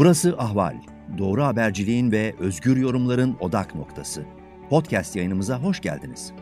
Burası 0.00 0.34
Ahval. 0.38 0.76
Doğru 1.18 1.44
haberciliğin 1.44 2.12
ve 2.12 2.34
özgür 2.38 2.76
yorumların 2.76 3.36
odak 3.40 3.74
noktası. 3.74 4.24
Podcast 4.70 5.16
yayınımıza 5.16 5.62
hoş 5.62 5.80
geldiniz. 5.80 6.32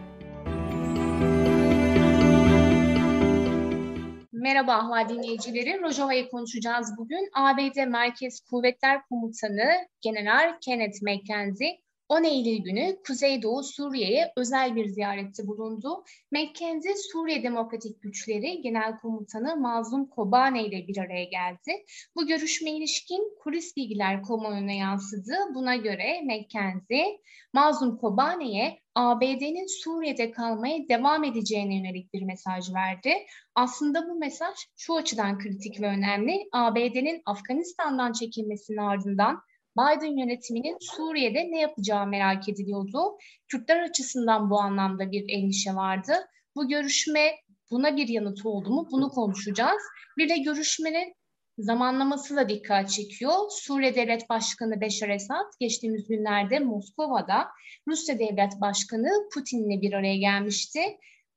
Merhaba 4.32 4.73
Ahval 4.73 5.09
dinleyicileri. 5.09 5.80
Rojava'yı 5.82 6.30
konuşacağız 6.30 6.95
bugün. 6.98 7.30
ABD 7.34 7.86
Merkez 7.86 8.41
Kuvvetler 8.41 9.02
Komutanı 9.09 9.70
General 10.00 10.59
Kenneth 10.61 11.02
McKenzie 11.02 11.79
10 12.09 12.25
Eylül 12.25 12.64
günü 12.64 12.96
Kuzeydoğu 13.06 13.62
Suriye'ye 13.62 14.32
özel 14.36 14.77
bir 14.77 14.86
ziyarette 14.86 15.46
bulundu. 15.46 16.04
McKenzie, 16.32 16.95
Suriye 16.96 17.42
Demokratik 17.42 18.02
Güçleri 18.02 18.61
Genel 18.62 18.98
Komutanı 18.98 19.56
Mazlum 19.56 20.06
Kobane 20.06 20.64
ile 20.64 20.88
bir 20.88 20.98
araya 20.98 21.24
geldi. 21.24 21.84
Bu 22.16 22.27
görüşme 22.27 22.70
ilişkin 22.70 23.38
kulis 23.41 23.77
bilgiler 23.77 24.23
kamuoyuna 24.23 24.73
yansıdı. 24.73 25.34
Buna 25.55 25.77
göre 25.77 26.23
McKenzie, 26.23 27.20
Mazlum 27.52 27.98
Kobane'ye 27.98 28.80
ABD'nin 28.95 29.66
Suriye'de 29.66 30.30
kalmaya 30.30 30.88
devam 30.88 31.25
edeceğine 31.25 31.77
yönelik 31.77 32.14
bir 32.14 32.22
mesaj 32.22 32.75
verdi. 32.75 33.12
Aslında 33.55 34.09
bu 34.09 34.19
mesaj 34.19 34.55
şu 34.77 34.97
açıdan 34.97 35.38
kritik 35.38 35.80
ve 35.80 35.86
önemli. 35.86 36.48
ABD'nin 36.52 37.22
Afganistan'dan 37.27 38.12
çekilmesinin 38.12 38.78
ardından 38.78 39.42
Biden 39.78 40.18
yönetiminin 40.18 40.77
Suriye'de 40.80 41.50
ne 41.50 41.60
yapacağı 41.60 42.06
merak 42.06 42.48
ediliyordu. 42.48 43.19
Kürtler 43.48 43.82
açısından 43.82 44.50
bu 44.50 44.60
anlamda 44.60 45.12
bir 45.12 45.24
endişe 45.28 45.74
vardı. 45.74 46.12
Bu 46.56 46.69
görüşme 46.69 47.34
buna 47.70 47.96
bir 47.96 48.09
yanıt 48.09 48.46
oldu 48.46 48.70
mu? 48.70 48.88
Bunu 48.92 49.09
konuşacağız. 49.09 49.83
Bir 50.19 50.28
de 50.28 50.38
görüşmenin 50.38 51.14
zamanlaması 51.59 52.36
da 52.36 52.48
dikkat 52.48 52.91
çekiyor. 52.91 53.34
Suriye 53.50 53.94
Devlet 53.94 54.28
Başkanı 54.28 54.80
Beşar 54.80 55.08
Esad 55.08 55.53
geçtiğimiz 55.61 56.08
günlerde 56.08 56.58
Moskova'da 56.58 57.48
Rusya 57.88 58.19
Devlet 58.19 58.60
Başkanı 58.60 59.10
Putin'le 59.34 59.83
bir 59.83 59.92
araya 59.92 60.16
gelmişti 60.16 60.81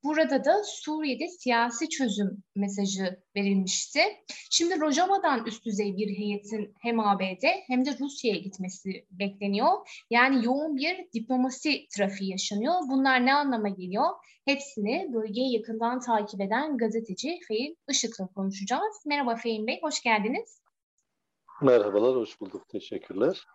Burada 0.03 0.45
da 0.45 0.63
Suriye'de 0.63 1.27
siyasi 1.27 1.89
çözüm 1.89 2.43
mesajı 2.55 3.19
verilmişti. 3.35 3.99
Şimdi 4.49 4.79
Rojava'dan 4.79 5.45
üst 5.45 5.65
düzey 5.65 5.97
bir 5.97 6.17
heyetin 6.17 6.73
hem 6.81 6.99
ABD 6.99 7.43
hem 7.67 7.85
de 7.85 7.99
Rusya'ya 7.99 8.39
gitmesi 8.39 9.05
bekleniyor. 9.11 10.03
Yani 10.09 10.45
yoğun 10.45 10.75
bir 10.75 11.07
diplomasi 11.13 11.87
trafiği 11.95 12.31
yaşanıyor. 12.31 12.73
Bunlar 12.89 13.25
ne 13.25 13.33
anlama 13.33 13.69
geliyor? 13.69 14.09
Hepsini 14.45 15.09
bölgeyi 15.13 15.53
yakından 15.53 15.99
takip 15.99 16.41
eden 16.41 16.77
gazeteci 16.77 17.39
Fehim 17.47 17.75
Işık'la 17.89 18.27
konuşacağız. 18.27 19.03
Merhaba 19.05 19.35
Fehim 19.35 19.67
Bey, 19.67 19.79
hoş 19.81 20.01
geldiniz. 20.01 20.60
Merhabalar, 21.61 22.15
hoş 22.15 22.41
bulduk. 22.41 22.69
Teşekkürler. 22.69 23.45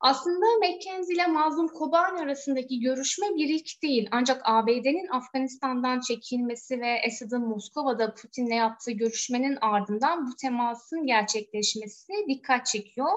Aslında 0.00 0.46
McKenzie 0.58 1.14
ile 1.14 1.26
Mazlum 1.26 1.68
Kobani 1.68 2.20
arasındaki 2.20 2.80
görüşme 2.80 3.26
bir 3.26 3.48
ilk 3.48 3.82
değil. 3.82 4.08
Ancak 4.12 4.42
ABD'nin 4.44 5.08
Afganistan'dan 5.08 6.00
çekilmesi 6.00 6.80
ve 6.80 7.00
Esad'ın 7.06 7.48
Moskova'da 7.48 8.14
Putin'le 8.14 8.56
yaptığı 8.56 8.90
görüşmenin 8.90 9.58
ardından 9.60 10.26
bu 10.26 10.36
temasın 10.36 11.06
gerçekleşmesi 11.06 12.12
dikkat 12.28 12.66
çekiyor. 12.66 13.10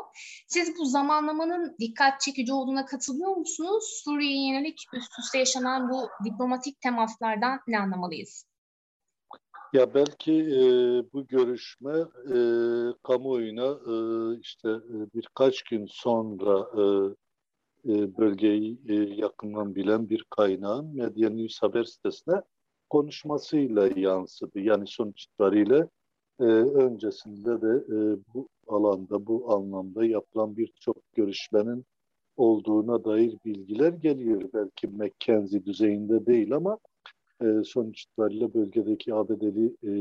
Siz 0.47 0.77
bu 0.77 0.85
zamanlamanın 0.85 1.75
dikkat 1.79 2.21
çekici 2.21 2.53
olduğuna 2.53 2.85
katılıyor 2.85 3.35
musunuz? 3.35 4.01
Suriye'ye 4.03 4.53
yönelik 4.53 4.81
üst 4.93 5.19
üste 5.19 5.37
yaşanan 5.39 5.89
bu 5.89 6.09
diplomatik 6.25 6.81
temaslardan 6.81 7.59
ne 7.67 7.79
anlamalıyız? 7.79 8.52
Ya 9.73 9.93
belki 9.93 10.33
e, 10.33 10.63
bu 11.13 11.27
görüşme 11.27 11.91
e, 12.35 12.37
kamuoyuna 13.03 13.79
e, 13.87 13.95
işte 14.39 14.69
e, 14.69 14.95
birkaç 15.15 15.63
gün 15.63 15.85
sonra 15.89 16.67
e, 16.77 16.83
e, 17.93 18.17
bölgeyi 18.17 18.79
e, 18.87 18.93
yakından 18.93 19.75
bilen 19.75 20.09
bir 20.09 20.25
kaynağın 20.29 20.95
Medya 20.95 21.29
News 21.29 21.61
haber 21.61 21.83
sitesine 21.83 22.41
konuşmasıyla 22.89 23.89
yansıdı. 23.95 24.59
Yani 24.59 24.87
sonuç 24.87 25.23
itibariyle 25.23 25.87
e, 26.39 26.43
öncesinde 26.43 27.61
de 27.61 27.83
e, 27.95 28.17
bu 28.33 28.47
alanda, 28.67 29.27
bu 29.27 29.53
anlamda 29.53 30.05
yapılan 30.05 30.57
birçok 30.57 31.13
görüşmenin 31.13 31.85
olduğuna 32.37 33.05
dair 33.05 33.37
bilgiler 33.45 33.93
geliyor. 33.93 34.41
Belki 34.53 34.87
McKenzie 34.87 35.65
düzeyinde 35.65 36.25
değil 36.25 36.55
ama 36.55 36.77
e, 37.43 37.63
sonuç 37.63 38.03
itibariyle 38.03 38.53
bölgedeki 38.53 39.13
ABD'li 39.13 39.75
e, 39.83 39.93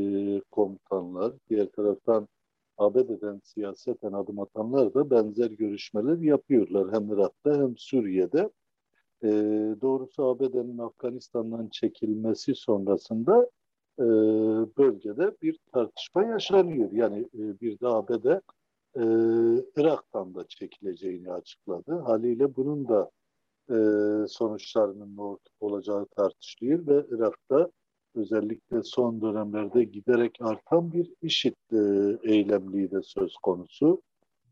komutanlar, 0.50 1.32
diğer 1.50 1.66
taraftan 1.66 2.28
ABD'den 2.78 3.40
siyaseten 3.44 4.12
adım 4.12 4.40
atanlar 4.40 4.94
da 4.94 5.10
benzer 5.10 5.50
görüşmeler 5.50 6.18
yapıyorlar. 6.18 6.94
Hem 6.94 7.12
Irak'ta 7.12 7.54
hem 7.54 7.74
Suriye'de. 7.76 8.50
E, 9.24 9.28
doğrusu 9.80 10.24
ABD'nin 10.24 10.78
Afganistan'dan 10.78 11.68
çekilmesi 11.68 12.54
sonrasında 12.54 13.50
e, 13.98 14.04
bölgede 14.78 15.36
bir 15.42 15.58
tartışma 15.72 16.24
yaşanıyor. 16.24 16.92
Yani 16.92 17.18
e, 17.18 17.60
bir 17.60 17.80
de 17.80 17.88
ABD 17.88 18.26
e, 18.96 19.02
Irak'tan 19.76 20.34
da 20.34 20.46
çekileceğini 20.48 21.32
açıkladı. 21.32 21.98
Haliyle 21.98 22.56
bunun 22.56 22.88
da 22.88 23.10
e, 23.72 23.78
sonuçlarının 24.28 25.16
ne 25.16 25.38
olacağı 25.60 26.06
tartışılıyor 26.06 26.86
ve 26.86 27.06
Irak'ta 27.10 27.70
özellikle 28.14 28.82
son 28.82 29.22
dönemlerde 29.22 29.84
giderek 29.84 30.38
artan 30.40 30.92
bir 30.92 31.12
IŞİD 31.22 31.54
e, 31.72 31.78
eylemliği 32.32 32.90
de 32.90 33.02
söz 33.02 33.34
konusu. 33.36 34.02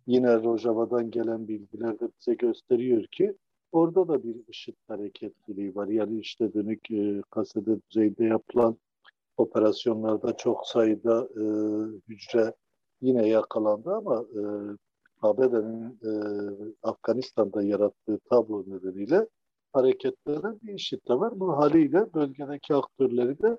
Yine 0.07 0.43
Rojava'dan 0.43 1.11
gelen 1.11 1.49
bilgiler 1.49 2.01
de 2.01 2.09
bize 2.21 2.35
gösteriyor 2.35 3.07
ki 3.07 3.35
orada 3.73 4.09
da 4.09 4.23
bir 4.23 4.37
IŞİD 4.49 4.77
hareketliliği 4.89 5.75
var. 5.75 5.89
Yani 5.89 6.21
işte 6.21 6.55
dönük 6.55 6.91
e, 6.91 7.23
kasede 7.31 7.81
düzeyde 7.91 8.25
yapılan 8.25 8.77
operasyonlarda 9.37 10.37
çok 10.37 10.67
sayıda 10.67 11.29
e, 11.37 11.45
hücre 12.09 12.55
yine 13.01 13.29
yakalandı 13.29 13.95
ama 13.95 14.25
e, 14.35 14.43
ABD'nin 15.23 15.99
e, 16.05 16.13
Afganistan'da 16.83 17.63
yarattığı 17.63 18.19
tablo 18.31 18.65
nedeniyle 18.67 19.27
hareketlere 19.73 20.61
bir 20.63 20.75
işit 20.75 21.09
de 21.09 21.15
var. 21.15 21.41
Bu 21.41 21.57
haliyle 21.57 22.15
bölgedeki 22.15 22.75
aktörleri 22.75 23.43
de 23.43 23.59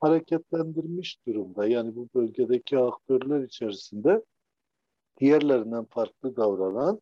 hareketlendirmiş 0.00 1.18
durumda. 1.26 1.66
Yani 1.66 1.96
bu 1.96 2.08
bölgedeki 2.14 2.78
aktörler 2.78 3.40
içerisinde 3.40 4.24
diğerlerinden 5.20 5.84
farklı 5.84 6.36
davranan, 6.36 7.00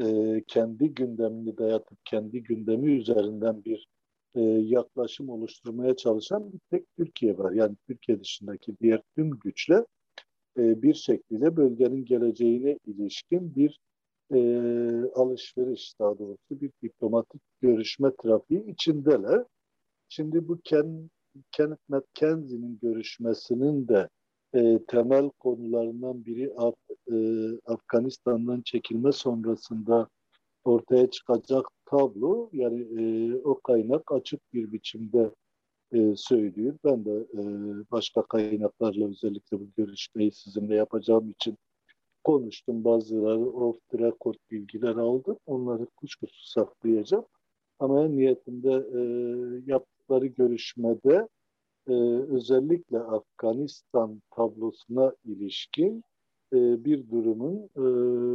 e, 0.00 0.42
kendi 0.46 0.94
gündemini 0.94 1.58
dayatıp 1.58 1.98
kendi 2.04 2.42
gündemi 2.42 2.92
üzerinden 2.92 3.64
bir 3.64 3.88
e, 4.34 4.40
yaklaşım 4.42 5.28
oluşturmaya 5.28 5.96
çalışan 5.96 6.52
bir 6.52 6.58
tek 6.70 6.96
Türkiye 6.96 7.38
var. 7.38 7.52
Yani 7.52 7.76
Türkiye 7.86 8.20
dışındaki 8.20 8.78
diğer 8.80 9.02
tüm 9.14 9.30
güçler 9.30 9.84
e, 10.58 10.82
bir 10.82 10.94
şekilde 10.94 11.56
bölgenin 11.56 12.04
geleceğine 12.04 12.78
ilişkin 12.86 13.54
bir 13.54 13.80
e, 14.34 14.40
alışveriş 15.14 15.94
daha 16.00 16.18
doğrusu 16.18 16.60
bir 16.60 16.70
diplomatik 16.82 17.42
görüşme 17.60 18.12
trafiği 18.22 18.64
içindeler. 18.72 19.44
Şimdi 20.08 20.48
bu 20.48 20.60
Ken, 20.64 21.10
Kenneth 21.52 21.82
McKenzie'nin 21.88 22.78
görüşmesinin 22.82 23.88
de 23.88 24.08
e, 24.54 24.78
temel 24.88 25.30
konularından 25.30 26.24
biri 26.24 26.52
Af, 26.56 26.74
e, 27.12 27.16
Afganistan'dan 27.66 28.62
çekilme 28.62 29.12
sonrasında 29.12 30.08
ortaya 30.64 31.10
çıkacak 31.10 31.64
tablo 31.86 32.50
yani 32.52 32.80
e, 32.80 33.34
o 33.44 33.60
kaynak 33.60 34.12
açık 34.12 34.40
bir 34.52 34.72
biçimde 34.72 35.30
e, 35.92 36.16
söylüyor. 36.16 36.78
Ben 36.84 37.04
de 37.04 37.10
e, 37.10 37.42
başka 37.90 38.22
kaynaklarla 38.22 39.08
özellikle 39.08 39.60
bu 39.60 39.66
görüşmeyi 39.76 40.32
sizinle 40.32 40.74
yapacağım 40.74 41.30
için 41.30 41.58
konuştum. 42.24 42.84
Bazıları 42.84 43.40
off 43.40 43.78
the 43.88 43.98
record 43.98 44.34
bilgiler 44.50 44.96
aldım. 44.96 45.36
Onları 45.46 45.86
kuşkusuz 45.86 46.52
saklayacağım. 46.54 47.24
Ama 47.78 48.04
en 48.04 48.16
niyetinde 48.16 48.72
e, 48.72 49.00
yaptıkları 49.66 50.26
görüşmede 50.26 51.28
e, 51.88 51.92
özellikle 52.28 52.98
Afganistan 52.98 54.22
tablosuna 54.30 55.12
ilişkin 55.24 56.04
e, 56.52 56.84
bir 56.84 57.10
durumun 57.10 57.56
e, 57.56 57.82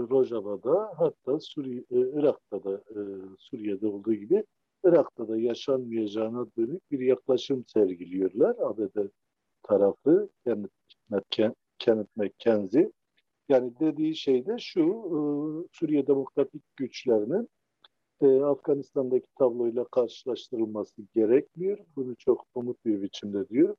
Rojava'da 0.10 0.94
hatta 0.98 1.40
Suriye, 1.40 1.80
e, 1.92 2.00
Irak'ta 2.00 2.64
da 2.64 2.74
e, 2.74 3.00
Suriye'de 3.40 3.88
olduğu 3.88 4.14
gibi 4.14 4.44
Irak'ta 4.84 5.28
da 5.28 5.38
yaşanmayacağına 5.38 6.46
dönük 6.58 6.92
bir 6.92 7.00
yaklaşım 7.00 7.66
sergiliyorlar. 7.68 8.56
ABD 8.60 9.08
tarafı 9.64 10.30
Kenneth 11.80 12.18
McKenzie. 12.18 12.92
Yani 13.50 13.74
dediği 13.80 14.16
şey 14.16 14.46
de 14.46 14.58
şu, 14.60 14.82
e, 14.82 15.18
Suriye 15.72 16.08
Demokratik 16.08 16.64
Güçlerinin 16.76 17.50
e, 18.22 18.28
Afganistan'daki 18.28 19.28
tabloyla 19.40 19.84
karşılaştırılması 19.84 21.02
gerekmiyor. 21.16 21.78
Bunu 21.96 22.16
çok 22.16 22.46
umut 22.56 22.86
bir 22.86 23.02
biçimde 23.02 23.50
diyor. 23.50 23.76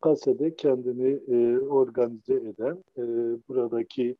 Kase'de 0.00 0.56
kendini 0.56 1.20
e, 1.28 1.58
organize 1.58 2.34
eden, 2.34 2.84
e, 2.96 3.02
buradaki 3.48 4.16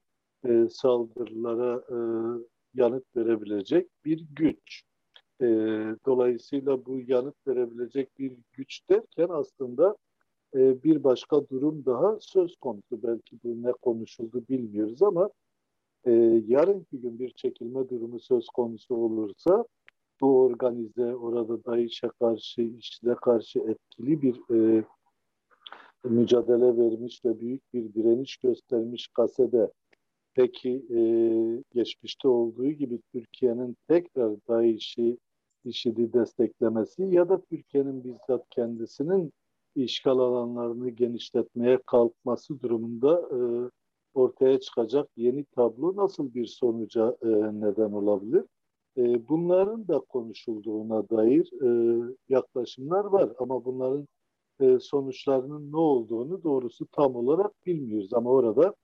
e, 0.48 0.68
saldırılara 0.70 1.82
e, 1.90 1.96
yanıt 2.74 3.16
verebilecek 3.16 3.88
bir 4.04 4.26
güç. 4.36 4.82
E, 5.40 5.46
dolayısıyla 6.06 6.86
bu 6.86 7.00
yanıt 7.00 7.46
verebilecek 7.46 8.18
bir 8.18 8.32
güç 8.52 8.80
derken 8.90 9.28
aslında 9.30 9.96
e, 10.54 10.82
bir 10.82 11.04
başka 11.04 11.48
durum 11.48 11.84
daha 11.86 12.16
söz 12.20 12.56
konusu. 12.56 13.02
Belki 13.02 13.36
bu 13.44 13.62
ne 13.62 13.72
konuşuldu 13.72 14.44
bilmiyoruz 14.48 15.02
ama 15.02 15.30
e, 16.04 16.12
yarınki 16.46 17.00
gün 17.00 17.18
bir 17.18 17.30
çekilme 17.30 17.88
durumu 17.88 18.20
söz 18.20 18.46
konusu 18.46 18.94
olursa 18.94 19.64
bu 20.20 20.40
organize, 20.40 21.16
orada 21.16 21.64
DAEŞ'e 21.64 22.08
karşı, 22.20 22.62
IŞİD'e 22.62 23.14
karşı 23.14 23.58
etkili 23.58 24.22
bir 24.22 24.54
e, 24.54 24.84
mücadele 26.04 26.76
vermiş 26.76 27.24
ve 27.24 27.40
büyük 27.40 27.74
bir 27.74 27.94
direniş 27.94 28.36
göstermiş 28.36 29.08
kasede 29.08 29.70
peki 30.34 30.86
e, 30.90 31.00
geçmişte 31.74 32.28
olduğu 32.28 32.70
gibi 32.70 33.00
Türkiye'nin 33.12 33.76
tekrar 33.88 34.32
DAEŞ'i, 34.48 35.18
IŞİD'i 35.66 36.12
desteklemesi 36.12 37.02
ya 37.02 37.28
da 37.28 37.40
Türkiye'nin 37.40 38.04
bizzat 38.04 38.48
kendisinin 38.50 39.32
işgal 39.74 40.18
alanlarını 40.18 40.90
genişletmeye 40.90 41.78
kalkması 41.86 42.60
durumunda 42.60 43.20
e, 43.20 43.38
ortaya 44.14 44.60
çıkacak 44.60 45.08
yeni 45.16 45.44
tablo 45.44 45.96
nasıl 45.96 46.34
bir 46.34 46.46
sonuca 46.46 47.16
e, 47.22 47.28
neden 47.60 47.92
olabilir? 47.92 48.44
E, 48.96 49.28
bunların 49.28 49.88
da 49.88 49.98
konuşulduğuna 49.98 51.08
dair 51.08 51.50
e, 51.62 51.68
yaklaşımlar 52.28 53.04
var 53.04 53.32
ama 53.38 53.64
bunların 53.64 54.08
e, 54.60 54.78
sonuçlarının 54.78 55.72
ne 55.72 55.76
olduğunu 55.76 56.42
doğrusu 56.42 56.86
tam 56.92 57.16
olarak 57.16 57.66
bilmiyoruz. 57.66 58.12
Ama 58.12 58.30
orada 58.30 58.74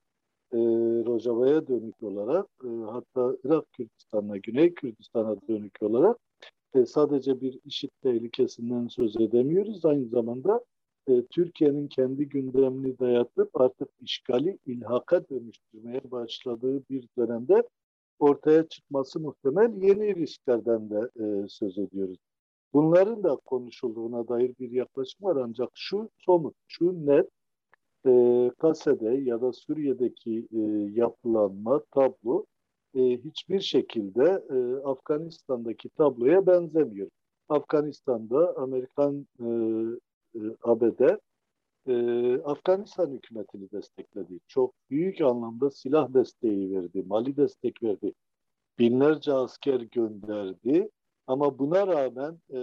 e, 0.53 0.57
Rojava'ya 1.05 1.67
dönük 1.67 2.03
olarak 2.03 2.47
e, 2.63 2.67
hatta 2.67 3.35
Irak 3.43 3.71
Kürdistan'a, 3.71 4.37
Güney 4.37 4.73
Kürdistan'a 4.73 5.35
dönük 5.47 5.81
olarak 5.81 6.17
e, 6.73 6.85
sadece 6.85 7.41
bir 7.41 7.59
işit 7.65 8.01
tehlikesinden 8.01 8.87
söz 8.87 9.15
edemiyoruz. 9.21 9.85
Aynı 9.85 10.07
zamanda 10.07 10.65
e, 11.07 11.25
Türkiye'nin 11.25 11.87
kendi 11.87 12.29
gündemini 12.29 12.99
dayatıp 12.99 13.61
artık 13.61 13.89
işgali 14.01 14.57
ilhaka 14.65 15.29
dönüştürmeye 15.29 16.01
başladığı 16.11 16.83
bir 16.89 17.07
dönemde 17.17 17.63
ortaya 18.19 18.67
çıkması 18.67 19.19
muhtemel 19.19 19.81
yeni 19.81 20.15
risklerden 20.15 20.89
de 20.89 21.09
e, 21.19 21.47
söz 21.47 21.77
ediyoruz. 21.77 22.17
Bunların 22.73 23.23
da 23.23 23.35
konuşulduğuna 23.35 24.27
dair 24.27 24.53
bir 24.59 24.71
yaklaşım 24.71 25.27
var 25.27 25.35
ancak 25.35 25.69
şu 25.73 26.09
somut, 26.17 26.55
şu 26.67 27.05
net 27.05 27.29
e, 28.05 28.51
Kase'de 28.57 29.09
ya 29.09 29.41
da 29.41 29.53
Suriye'deki 29.53 30.47
e, 30.51 30.59
yapılanma, 30.99 31.83
tablo 31.91 32.45
e, 32.95 33.01
hiçbir 33.01 33.59
şekilde 33.59 34.43
e, 34.49 34.87
Afganistan'daki 34.87 35.89
tabloya 35.89 36.47
benzemiyor. 36.47 37.09
Afganistan'da 37.49 38.57
Amerikan 38.57 39.27
e, 39.39 39.45
e, 40.35 40.39
ABD 40.63 41.17
e, 41.87 41.93
Afganistan 42.43 43.11
hükümetini 43.11 43.71
destekledi. 43.71 44.39
Çok 44.47 44.73
büyük 44.89 45.21
anlamda 45.21 45.71
silah 45.71 46.13
desteği 46.13 46.75
verdi, 46.75 47.03
mali 47.07 47.37
destek 47.37 47.83
verdi. 47.83 48.13
Binlerce 48.79 49.33
asker 49.33 49.79
gönderdi 49.79 50.89
ama 51.27 51.59
buna 51.59 51.87
rağmen 51.87 52.39
e, 52.53 52.59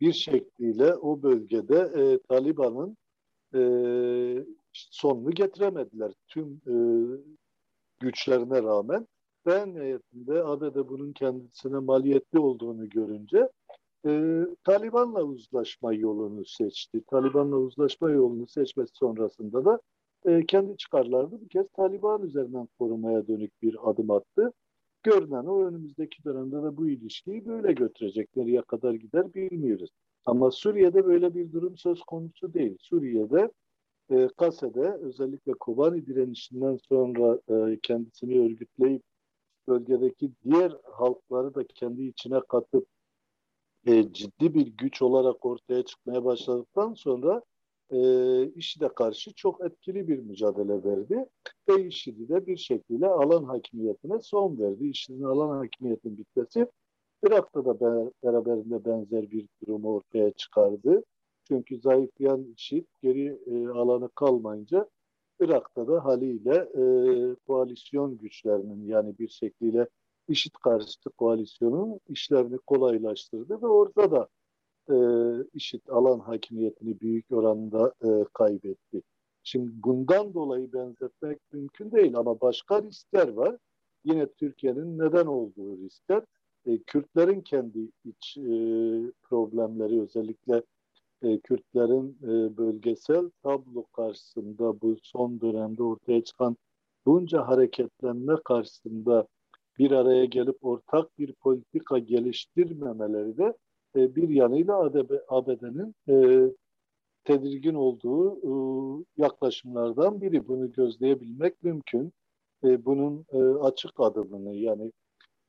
bir 0.00 0.12
şekliyle 0.12 0.94
o 0.94 1.22
bölgede 1.22 1.78
e, 1.96 2.18
Taliban'ın 2.28 2.96
e, 3.54 3.60
sonunu 4.72 5.30
getiremediler 5.30 6.12
tüm 6.28 6.60
e, 6.66 6.74
güçlerine 8.00 8.62
rağmen. 8.62 9.06
Ben 9.46 9.74
nihayetinde 9.74 10.44
ABD 10.44 10.88
bunun 10.88 11.12
kendisine 11.12 11.78
maliyetli 11.78 12.38
olduğunu 12.38 12.88
görünce 12.88 13.48
e, 14.06 14.42
Taliban'la 14.64 15.22
uzlaşma 15.22 15.92
yolunu 15.92 16.44
seçti. 16.44 17.04
Taliban'la 17.04 17.56
uzlaşma 17.56 18.10
yolunu 18.10 18.46
seçmesi 18.46 18.94
sonrasında 18.94 19.64
da 19.64 19.80
e, 20.26 20.46
kendi 20.46 20.76
çıkarlarını 20.76 21.40
bir 21.40 21.48
kez 21.48 21.66
Taliban 21.68 22.22
üzerinden 22.22 22.68
korumaya 22.78 23.26
dönük 23.26 23.62
bir 23.62 23.90
adım 23.90 24.10
attı. 24.10 24.52
Görünen 25.02 25.44
o 25.44 25.64
önümüzdeki 25.64 26.24
dönemde 26.24 26.56
de 26.56 26.76
bu 26.76 26.88
ilişkiyi 26.88 27.46
böyle 27.46 27.72
götürecek. 27.72 28.36
Nereye 28.36 28.62
kadar 28.62 28.94
gider 28.94 29.34
bilmiyoruz. 29.34 29.90
Ama 30.26 30.50
Suriye'de 30.50 31.06
böyle 31.06 31.34
bir 31.34 31.52
durum 31.52 31.76
söz 31.76 32.00
konusu 32.02 32.54
değil. 32.54 32.76
Suriye'de 32.80 33.50
e, 34.10 34.28
Kase'de 34.36 34.92
özellikle 34.92 35.52
Kobani 35.52 36.06
direnişinden 36.06 36.78
sonra 36.88 37.38
e, 37.48 37.78
kendisini 37.82 38.40
örgütleyip 38.40 39.02
bölgedeki 39.68 40.30
diğer 40.44 40.72
halkları 40.92 41.54
da 41.54 41.66
kendi 41.66 42.02
içine 42.02 42.40
katıp 42.48 42.86
e, 43.86 44.12
ciddi 44.12 44.54
bir 44.54 44.66
güç 44.66 45.02
olarak 45.02 45.46
ortaya 45.46 45.84
çıkmaya 45.84 46.24
başladıktan 46.24 46.94
sonra 46.94 47.42
e, 47.90 47.98
IŞİD'e 48.46 48.88
karşı 48.88 49.34
çok 49.34 49.64
etkili 49.64 50.08
bir 50.08 50.18
mücadele 50.18 50.84
verdi 50.84 51.26
ve 51.68 51.84
IŞİD'i 51.86 52.28
de 52.28 52.46
bir 52.46 52.56
şekilde 52.56 53.06
alan 53.06 53.44
hakimiyetine 53.44 54.20
son 54.20 54.58
verdi. 54.58 54.88
IŞİD'in 54.88 55.22
alan 55.22 55.56
hakimiyetin 55.56 56.18
bitmesi 56.18 56.66
Irak'ta 57.26 57.64
da 57.64 57.80
beraberinde 58.24 58.84
benzer 58.84 59.30
bir 59.30 59.48
durumu 59.62 59.94
ortaya 59.94 60.30
çıkardı. 60.30 61.04
Çünkü 61.48 61.80
zayıflayan 61.80 62.44
IŞİD 62.56 62.86
geri 63.02 63.38
e, 63.46 63.68
alanı 63.68 64.08
kalmayınca 64.08 64.88
Irak'ta 65.40 65.88
da 65.88 66.04
haliyle 66.04 66.54
e, 66.54 66.82
koalisyon 67.46 68.18
güçlerinin 68.18 68.86
yani 68.86 69.18
bir 69.18 69.28
şekliyle 69.28 69.88
IŞİD 70.28 70.52
karşıtı 70.62 71.10
koalisyonun 71.10 72.00
işlerini 72.08 72.58
kolaylaştırdı 72.58 73.62
ve 73.62 73.66
orada 73.66 74.10
da 74.10 74.28
e, 74.90 74.96
IŞİD 75.54 75.86
alan 75.88 76.18
hakimiyetini 76.18 77.00
büyük 77.00 77.32
oranda 77.32 77.94
e, 78.04 78.24
kaybetti. 78.34 79.02
Şimdi 79.42 79.70
bundan 79.84 80.34
dolayı 80.34 80.72
benzetmek 80.72 81.38
mümkün 81.52 81.92
değil 81.92 82.16
ama 82.16 82.40
başka 82.40 82.82
riskler 82.82 83.28
var. 83.28 83.56
Yine 84.04 84.26
Türkiye'nin 84.26 84.98
neden 84.98 85.26
olduğu 85.26 85.78
riskler. 85.78 86.22
E, 86.66 86.78
Kürtlerin 86.78 87.40
kendi 87.40 87.90
iç 88.04 88.36
e, 88.36 88.50
problemleri 89.22 90.02
özellikle 90.02 90.62
e, 91.22 91.38
Kürtlerin 91.38 92.18
e, 92.22 92.56
bölgesel 92.56 93.30
tablo 93.42 93.84
karşısında 93.84 94.80
bu 94.80 94.96
son 95.02 95.40
dönemde 95.40 95.82
ortaya 95.82 96.24
çıkan 96.24 96.56
bunca 97.06 97.48
hareketlenme 97.48 98.34
karşısında 98.44 99.26
bir 99.78 99.90
araya 99.90 100.24
gelip 100.24 100.64
ortak 100.64 101.18
bir 101.18 101.32
politika 101.32 101.98
geliştirmemeleri 101.98 103.38
de 103.38 103.56
e, 103.96 104.16
bir 104.16 104.28
yanıyla 104.28 104.90
ABD'nin 105.28 105.94
e, 106.08 106.48
tedirgin 107.24 107.74
olduğu 107.74 108.36
e, 108.36 108.52
yaklaşımlardan 109.16 110.20
biri. 110.20 110.48
Bunu 110.48 110.72
gözleyebilmek 110.72 111.62
mümkün. 111.62 112.12
E, 112.64 112.84
bunun 112.84 113.26
e, 113.32 113.38
açık 113.38 114.00
adımını 114.00 114.54
yani 114.54 114.92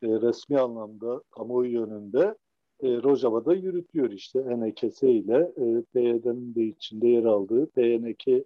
e, 0.02 0.08
resmi 0.08 0.60
anlamda 0.60 1.22
kamuoyu 1.32 1.72
yönünde 1.72 2.36
e, 2.84 3.04
Rojava'da 3.04 3.54
yürütüyor 3.54 4.12
işte 4.12 4.60
NKS 4.60 5.04
ile 5.04 5.52
e, 5.58 5.82
PYD'nin 5.94 6.56
de 6.56 6.64
içinde 6.64 7.08
yer 7.08 7.24
aldığı 7.24 7.66
PNK 7.66 8.28
e, 8.28 8.44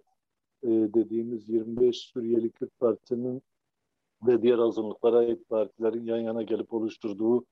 dediğimiz 0.68 1.48
25 1.48 1.98
Suriyeli 1.98 2.50
Kürt 2.50 2.80
Partisi'nin 2.80 3.42
ve 4.26 4.42
diğer 4.42 4.58
azınlıklara 4.58 5.16
ait 5.16 5.48
partilerin 5.48 6.06
yan 6.06 6.18
yana 6.18 6.42
gelip 6.42 6.74
oluşturduğu 6.74 7.44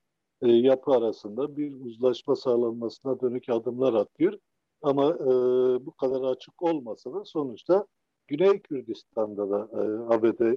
e, 0.42 0.48
yapı 0.52 0.90
arasında 0.90 1.56
bir 1.56 1.80
uzlaşma 1.80 2.36
sağlanmasına 2.36 3.20
dönük 3.20 3.48
adımlar 3.48 3.94
atıyor. 3.94 4.38
Ama 4.82 5.10
e, 5.10 5.26
bu 5.86 5.92
kadar 5.92 6.22
açık 6.22 6.62
olmasa 6.62 7.14
da 7.14 7.24
sonuçta 7.24 7.86
Güney 8.26 8.60
Kürdistan'da 8.60 9.50
da 9.50 9.68
e, 9.72 10.14
ABD 10.14 10.40
e, 10.40 10.56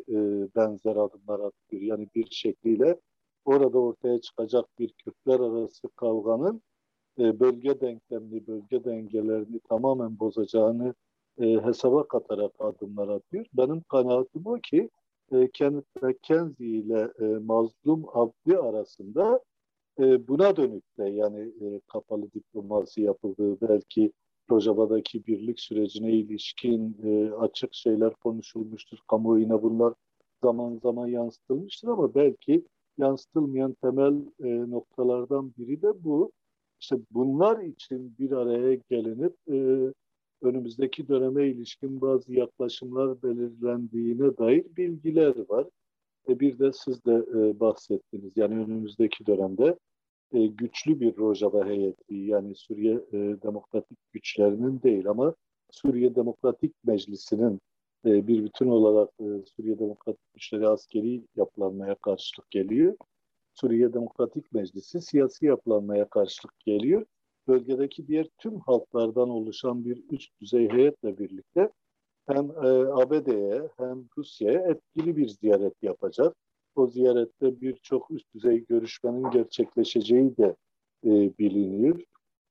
benzer 0.55 0.95
adımlar 0.95 1.39
atıyor. 1.39 1.81
Yani 1.81 2.07
bir 2.15 2.27
şekliyle 2.31 2.99
orada 3.45 3.79
ortaya 3.79 4.21
çıkacak 4.21 4.65
bir 4.79 4.93
Kürtler 4.93 5.39
arası 5.39 5.89
kavganın 5.95 6.61
e, 7.19 7.39
bölge 7.39 7.81
denklemini, 7.81 8.47
bölge 8.47 8.83
dengelerini 8.83 9.59
tamamen 9.59 10.19
bozacağını 10.19 10.93
e, 11.41 11.45
hesaba 11.45 12.07
katarak 12.07 12.51
adımlar 12.59 13.07
atıyor. 13.07 13.45
Benim 13.53 13.81
kanaatim 13.81 14.45
o 14.45 14.55
ki 14.55 14.89
e, 15.31 15.49
Kenneth 15.53 16.03
McKenzie 16.03 16.67
ile 16.67 17.11
e, 17.19 17.25
Mazlum 17.25 18.05
Abdi 18.13 18.57
arasında 18.57 19.39
e, 19.99 20.27
buna 20.27 20.55
dönük 20.55 20.97
de 20.97 21.09
yani 21.09 21.39
e, 21.39 21.81
kapalı 21.87 22.31
diplomasi 22.33 23.01
yapıldığı 23.01 23.61
belki 23.61 24.11
Rojava'daki 24.51 25.25
birlik 25.27 25.59
sürecine 25.59 26.11
ilişkin 26.11 26.97
e, 27.03 27.33
açık 27.33 27.73
şeyler 27.73 28.13
konuşulmuştur. 28.13 28.97
Kamuoyuna 29.07 29.63
bunlar 29.63 29.93
zaman 30.43 30.79
zaman 30.83 31.07
yansıtılmıştır 31.07 31.87
ama 31.87 32.15
belki 32.15 32.65
yansıtılmayan 32.97 33.73
temel 33.73 34.13
e, 34.43 34.69
noktalardan 34.71 35.53
biri 35.57 35.81
de 35.81 36.03
bu. 36.03 36.31
İşte 36.81 36.97
bunlar 37.11 37.59
için 37.59 38.15
bir 38.19 38.31
araya 38.31 38.75
gelinip 38.89 39.33
e, 39.51 39.57
önümüzdeki 40.41 41.07
döneme 41.07 41.47
ilişkin 41.47 42.01
bazı 42.01 42.33
yaklaşımlar 42.33 43.23
belirlendiğine 43.23 44.37
dair 44.37 44.65
bilgiler 44.77 45.49
var. 45.49 45.67
E 46.29 46.39
bir 46.39 46.59
de 46.59 46.71
siz 46.73 47.05
de 47.05 47.13
e, 47.13 47.59
bahsettiniz. 47.59 48.33
Yani 48.35 48.53
önümüzdeki 48.53 49.25
dönemde 49.25 49.77
e, 50.33 50.47
güçlü 50.47 50.99
bir 50.99 51.17
Rojava 51.17 51.65
heyeti 51.65 52.15
yani 52.15 52.55
Suriye 52.55 52.93
e, 52.93 53.17
Demokratik 53.17 53.97
Güçlerinin 54.11 54.81
değil 54.81 55.07
ama 55.07 55.35
Suriye 55.71 56.15
Demokratik 56.15 56.73
Meclisi'nin 56.85 57.59
e, 58.05 58.27
bir 58.27 58.43
bütün 58.43 58.67
olarak 58.67 59.09
e, 59.19 59.25
Suriye 59.45 59.79
Demokratik 59.79 60.33
Güçleri 60.33 60.67
askeri 60.67 61.21
yapılanmaya 61.35 61.95
karşılık 61.95 62.51
geliyor. 62.51 62.97
Suriye 63.53 63.93
Demokratik 63.93 64.53
Meclisi 64.53 65.01
siyasi 65.01 65.45
yapılanmaya 65.45 66.09
karşılık 66.09 66.59
geliyor. 66.59 67.05
Bölgedeki 67.47 68.07
diğer 68.07 68.27
tüm 68.37 68.59
halklardan 68.59 69.29
oluşan 69.29 69.85
bir 69.85 70.03
üst 70.11 70.41
düzey 70.41 70.69
heyetle 70.69 71.17
birlikte 71.17 71.71
hem 72.27 72.51
e, 72.51 72.67
ABD'ye 72.91 73.69
hem 73.77 74.05
Rusya'ya 74.17 74.59
etkili 74.61 75.17
bir 75.17 75.27
ziyaret 75.27 75.83
yapacak. 75.83 76.35
O 76.75 76.87
ziyarette 76.87 77.61
birçok 77.61 78.11
üst 78.11 78.33
düzey 78.33 78.65
görüşmenin 78.65 79.31
gerçekleşeceği 79.31 80.37
de 80.37 80.55
e, 81.05 81.09
biliniyor. 81.39 82.01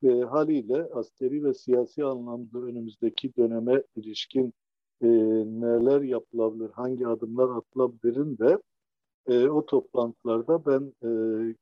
Ve 0.02 0.24
haliyle 0.24 0.88
askeri 0.92 1.44
ve 1.44 1.54
siyasi 1.54 2.04
anlamda 2.04 2.58
önümüzdeki 2.58 3.36
döneme 3.36 3.82
ilişkin 3.96 4.54
e, 5.02 5.06
neler 5.46 6.00
yapılabilir, 6.00 6.70
hangi 6.70 7.06
adımlar 7.06 7.56
atılabilirin 7.56 8.38
de 8.38 8.58
e, 9.26 9.48
o 9.48 9.66
toplantılarda 9.66 10.66
ben 10.66 10.92
e, 11.02 11.08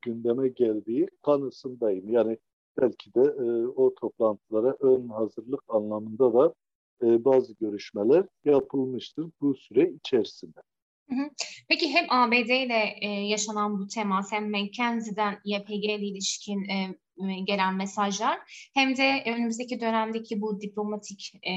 gündeme 0.02 0.48
geldiği 0.48 1.08
kanısındayım. 1.22 2.08
Yani 2.08 2.38
belki 2.80 3.14
de 3.14 3.20
e, 3.20 3.66
o 3.66 3.94
toplantılara 3.94 4.76
ön 4.80 5.08
hazırlık 5.08 5.62
anlamında 5.68 6.34
da 6.34 6.54
e, 7.02 7.24
bazı 7.24 7.54
görüşmeler 7.60 8.26
yapılmıştır 8.44 9.26
bu 9.40 9.54
süre 9.54 9.90
içerisinde. 9.90 10.60
Peki 11.68 11.88
hem 11.88 12.06
ABD 12.08 12.50
ile 12.50 12.94
e, 13.00 13.08
yaşanan 13.08 13.78
bu 13.78 13.86
temas 13.86 14.32
hem 14.32 14.50
McKenzie'den 14.50 15.38
YPG 15.44 15.84
ile 15.84 16.06
ilişkin 16.06 16.64
e, 16.64 16.96
gelen 17.46 17.74
mesajlar 17.74 18.38
hem 18.74 18.96
de 18.96 19.22
önümüzdeki 19.26 19.80
dönemdeki 19.80 20.40
bu 20.40 20.60
diplomatik 20.60 21.32
e, 21.42 21.52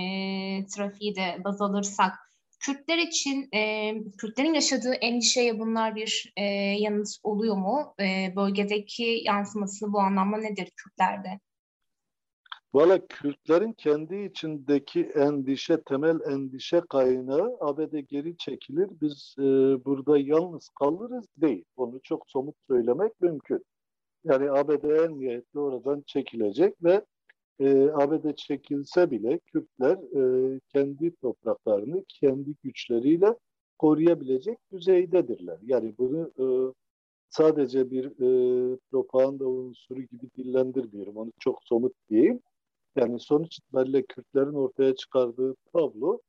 trafiği 0.66 1.16
de 1.16 1.42
baz 1.44 1.62
alırsak 1.62 2.14
Kürtler 2.60 2.98
için 2.98 3.50
e, 3.56 3.94
Kürtlerin 4.18 4.54
yaşadığı 4.54 4.94
endişeye 4.94 5.60
bunlar 5.60 5.96
bir 5.96 6.34
e, 6.38 6.44
yanıt 6.80 7.08
oluyor 7.24 7.56
mu? 7.56 7.96
E, 8.00 8.36
bölgedeki 8.36 9.22
yansıması 9.26 9.94
bu 9.94 10.00
anlamda 10.00 10.38
nedir 10.38 10.70
Kürtlerde? 10.76 11.40
Valla 12.74 13.08
Kürtlerin 13.08 13.74
kendi 13.74 14.16
içindeki 14.16 15.04
endişe, 15.16 15.84
temel 15.84 16.20
endişe 16.32 16.82
kaynağı 16.90 17.58
ABD 17.62 18.00
geri 18.00 18.38
çekilir, 18.38 18.90
biz 19.02 19.36
e, 19.40 19.44
burada 19.86 20.18
yalnız 20.18 20.70
kalırız 20.70 21.26
değil. 21.38 21.66
Onu 21.76 22.00
çok 22.04 22.30
somut 22.30 22.56
söylemek 22.70 23.22
mümkün. 23.22 23.66
Yani 24.26 24.52
ABD 24.52 24.84
en 24.84 25.20
niyetli 25.20 25.60
oradan 25.60 26.04
çekilecek 26.06 26.84
ve 26.84 27.06
e, 27.60 27.90
ABD 27.90 28.36
çekilse 28.36 29.12
bile 29.12 29.40
Kürtler 29.40 29.98
e, 29.98 30.60
kendi 30.74 31.16
topraklarını 31.16 32.04
kendi 32.08 32.56
güçleriyle 32.64 33.36
koruyabilecek 33.78 34.58
düzeydedirler. 34.72 35.58
Yani 35.66 35.96
bunu 35.98 36.32
e, 36.40 36.46
sadece 37.30 37.92
bir 37.92 38.06
e, 38.06 38.78
propaganda 38.92 39.48
unsuru 39.48 40.02
gibi 40.02 40.30
dillendirmiyorum. 40.38 41.18
Onu 41.18 41.32
çok 41.40 41.64
somut 41.64 41.94
diyeyim. 42.10 42.40
Yani 42.96 43.20
sonuç 43.20 43.58
itibariyle 43.58 44.04
Kürtlerin 44.04 44.54
ortaya 44.54 44.96
çıkardığı 44.96 45.56
tablo 45.74 46.20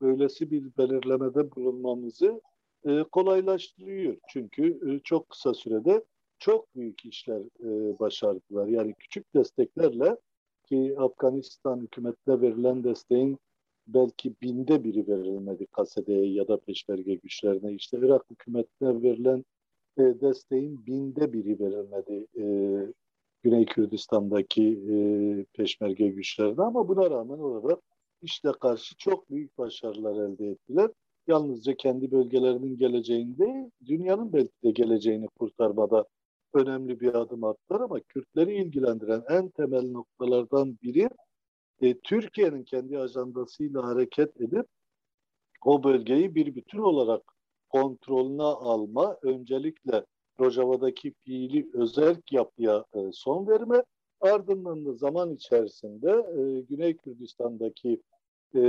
böylesi 0.00 0.50
bir 0.50 0.76
belirlemede 0.78 1.50
bulunmamızı 1.50 2.40
e, 2.86 3.02
kolaylaştırıyor. 3.02 4.16
Çünkü 4.28 4.80
e, 4.90 5.00
çok 5.04 5.28
kısa 5.28 5.54
sürede 5.54 6.04
çok 6.44 6.76
büyük 6.76 7.04
işler 7.04 7.40
e, 7.40 7.98
başardılar. 7.98 8.66
Yani 8.66 8.94
küçük 8.98 9.34
desteklerle 9.34 10.16
ki 10.64 10.94
Afganistan 10.98 11.80
hükümetine 11.80 12.40
verilen 12.40 12.84
desteğin 12.84 13.38
belki 13.86 14.34
binde 14.42 14.84
biri 14.84 15.08
verilmedi 15.08 15.66
KSD'ye 15.66 16.32
ya 16.32 16.48
da 16.48 16.60
peşmerge 16.60 17.14
güçlerine. 17.14 17.72
İşte 17.72 17.98
Irak 18.02 18.30
hükümetine 18.30 19.02
verilen 19.02 19.44
e, 19.98 20.02
desteğin 20.02 20.86
binde 20.86 21.32
biri 21.32 21.60
verilmedi 21.60 22.26
e, 22.38 22.44
Güney 23.42 23.66
Kürdistan'daki 23.66 24.80
e, 24.90 24.96
peşmerge 25.52 26.08
güçlerine 26.08 26.62
ama 26.62 26.88
buna 26.88 27.10
rağmen 27.10 27.38
orada 27.38 27.80
işte 28.22 28.52
karşı 28.60 28.96
çok 28.96 29.30
büyük 29.30 29.58
başarılar 29.58 30.28
elde 30.28 30.48
ettiler. 30.50 30.90
Yalnızca 31.26 31.74
kendi 31.76 32.12
bölgelerinin 32.12 32.76
geleceğinde 32.76 33.70
dünyanın 33.86 34.32
belki 34.32 34.62
de 34.64 34.70
geleceğini 34.70 35.28
kurtarmada 35.28 36.04
önemli 36.54 37.00
bir 37.00 37.14
adım 37.14 37.44
attılar 37.44 37.80
ama 37.80 38.00
Kürtleri 38.00 38.54
ilgilendiren 38.54 39.22
en 39.28 39.48
temel 39.48 39.90
noktalardan 39.90 40.78
biri 40.82 41.08
e, 41.80 41.98
Türkiye'nin 41.98 42.64
kendi 42.64 42.98
ajandasıyla 42.98 43.86
hareket 43.86 44.40
edip 44.40 44.66
o 45.64 45.84
bölgeyi 45.84 46.34
bir 46.34 46.54
bütün 46.54 46.78
olarak 46.78 47.22
kontrolüne 47.68 48.42
alma, 48.42 49.18
öncelikle 49.22 50.04
Rojava'daki 50.40 51.12
fiili 51.24 51.70
özerk 51.74 52.32
yapıya 52.32 52.84
e, 52.94 52.98
son 53.12 53.46
verme, 53.46 53.82
ardından 54.20 54.86
da 54.86 54.92
zaman 54.92 55.34
içerisinde 55.34 56.10
e, 56.10 56.60
Güney 56.60 56.96
Kürdistan'daki 56.96 58.02
e, 58.54 58.60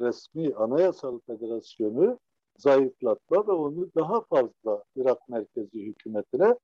resmi 0.00 0.54
anayasal 0.54 1.20
federasyonu 1.26 2.18
zayıflatma 2.58 3.46
ve 3.48 3.52
onu 3.52 3.88
daha 3.94 4.20
fazla 4.20 4.84
Irak 4.96 5.28
merkezi 5.28 5.82
hükümetine 5.86 6.54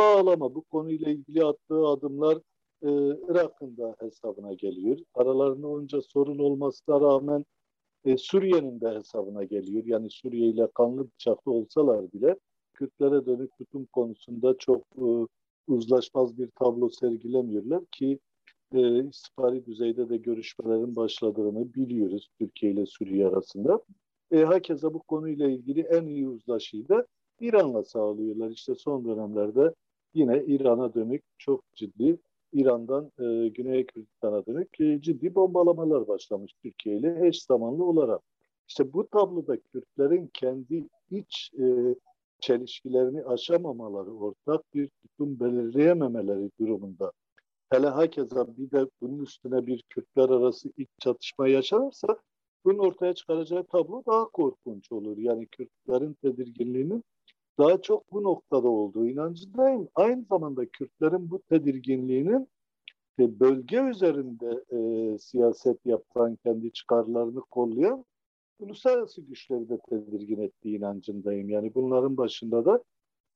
bağlama. 0.00 0.54
Bu 0.54 0.62
konuyla 0.62 1.10
ilgili 1.10 1.44
attığı 1.44 1.86
adımlar 1.86 2.36
e, 2.82 2.88
Irak'ın 3.28 3.76
da 3.76 3.96
hesabına 4.00 4.52
geliyor. 4.52 4.98
Aralarında 5.14 5.68
onca 5.68 6.02
sorun 6.02 6.38
olmasına 6.38 7.00
rağmen 7.00 7.44
e, 8.04 8.16
Suriye'nin 8.16 8.80
de 8.80 8.90
hesabına 8.90 9.44
geliyor. 9.44 9.84
Yani 9.86 10.10
Suriye 10.10 10.48
ile 10.48 10.68
kanlı 10.74 11.10
bıçaklı 11.10 11.52
olsalar 11.52 12.12
bile 12.12 12.36
Kürtlere 12.74 13.26
dönük 13.26 13.56
tutum 13.58 13.86
konusunda 13.86 14.56
çok 14.58 14.82
e, 14.96 15.06
uzlaşmaz 15.68 16.38
bir 16.38 16.50
tablo 16.50 16.88
sergilemiyorlar 16.88 17.84
ki 17.86 18.18
e, 18.74 19.08
istihbari 19.08 19.66
düzeyde 19.66 20.08
de 20.08 20.16
görüşmelerin 20.16 20.96
başladığını 20.96 21.74
biliyoruz 21.74 22.28
Türkiye 22.38 22.72
ile 22.72 22.86
Suriye 22.86 23.26
arasında. 23.26 23.80
E, 24.30 24.38
hakeza 24.38 24.94
bu 24.94 25.02
konuyla 25.02 25.48
ilgili 25.48 25.80
en 25.80 26.06
iyi 26.06 26.28
uzlaşıyı 26.28 26.88
da 26.88 27.06
İran'la 27.40 27.82
sağlıyorlar. 27.82 28.50
İşte 28.50 28.74
son 28.74 29.04
dönemlerde 29.04 29.74
yine 30.14 30.44
İran'a 30.46 30.94
dönük 30.94 31.22
çok 31.38 31.74
ciddi 31.74 32.18
İran'dan 32.52 33.12
e, 33.18 33.48
Güney 33.48 33.86
Kürdistan'a 33.86 34.46
dönük 34.46 34.80
e, 34.80 35.00
ciddi 35.00 35.34
bombalamalar 35.34 36.08
başlamış 36.08 36.52
Türkiye 36.62 36.96
ile 36.96 37.28
eş 37.28 37.42
zamanlı 37.42 37.84
olarak. 37.84 38.20
İşte 38.68 38.92
bu 38.92 39.08
tabloda 39.08 39.56
Kürtlerin 39.60 40.30
kendi 40.34 40.88
iç 41.10 41.50
e, 41.58 41.94
çelişkilerini 42.40 43.24
aşamamaları, 43.24 44.10
ortak 44.10 44.74
bir 44.74 44.88
tutum 44.88 45.40
belirleyememeleri 45.40 46.50
durumunda. 46.60 47.12
Hele 47.70 47.86
hakeza 47.86 48.56
bir 48.56 48.70
de 48.70 48.86
bunun 49.00 49.22
üstüne 49.22 49.66
bir 49.66 49.82
Kürtler 49.88 50.28
arası 50.28 50.72
iç 50.76 50.88
çatışma 50.98 51.48
yaşanırsa 51.48 52.18
bunun 52.64 52.78
ortaya 52.78 53.14
çıkaracağı 53.14 53.64
tablo 53.64 54.02
daha 54.06 54.24
korkunç 54.24 54.92
olur. 54.92 55.18
Yani 55.18 55.46
Kürtlerin 55.46 56.14
tedirginliğinin 56.14 57.04
daha 57.60 57.82
çok 57.82 58.12
bu 58.12 58.22
noktada 58.22 58.68
olduğu 58.68 59.06
inancındayım. 59.06 59.88
Aynı 59.94 60.24
zamanda 60.24 60.66
Kürtlerin 60.66 61.30
bu 61.30 61.42
tedirginliğinin 61.42 62.48
e, 63.18 63.40
bölge 63.40 63.80
üzerinde 63.80 64.64
e, 64.70 65.18
siyaset 65.18 65.86
yapan, 65.86 66.36
kendi 66.36 66.72
çıkarlarını 66.72 67.40
kollayan 67.40 68.04
uluslararası 68.58 69.20
güçleri 69.22 69.68
de 69.68 69.78
tedirgin 69.88 70.40
ettiği 70.40 70.78
inancındayım. 70.78 71.48
Yani 71.48 71.74
bunların 71.74 72.16
başında 72.16 72.64
da 72.64 72.82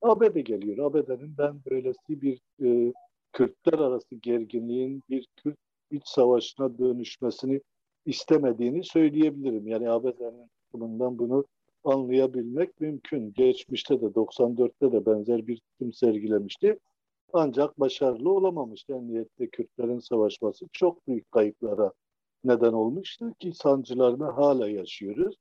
ABD 0.01 0.39
geliyor. 0.39 0.77
ABD'nin 0.77 1.37
ben 1.37 1.55
böylesi 1.69 2.21
bir 2.21 2.41
e, 2.63 2.93
Kürtler 3.33 3.79
arası 3.79 4.15
gerginliğin 4.15 5.01
bir 5.09 5.27
Kürt 5.35 5.57
iç 5.91 6.07
savaşına 6.07 6.77
dönüşmesini 6.77 7.61
istemediğini 8.05 8.83
söyleyebilirim. 8.83 9.67
Yani 9.67 9.89
ABD'nin 9.89 10.49
bundan 10.73 11.19
bunu 11.19 11.45
anlayabilmek 11.85 12.81
mümkün. 12.81 13.33
Geçmişte 13.33 14.01
de 14.01 14.05
94'te 14.05 14.91
de 14.91 15.05
benzer 15.05 15.47
bir 15.47 15.57
tutum 15.57 15.93
sergilemişti. 15.93 16.79
Ancak 17.33 17.79
başarılı 17.79 18.31
olamamıştı. 18.31 18.93
Emniyette 18.93 19.49
Kürtlerin 19.49 19.99
savaşması 19.99 20.65
çok 20.73 21.07
büyük 21.07 21.31
kayıplara 21.31 21.91
neden 22.43 22.73
olmuştu 22.73 23.33
ki 23.39 23.51
sancılarını 23.53 24.31
hala 24.31 24.69
yaşıyoruz. 24.69 25.35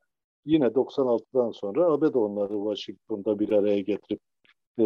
Yine 0.44 0.66
96'dan 0.66 1.50
sonra 1.50 1.84
ABD 1.86 2.14
onları 2.14 2.54
Washington'da 2.54 3.38
bir 3.38 3.52
araya 3.52 3.80
getirip 3.80 4.20
e, 4.78 4.84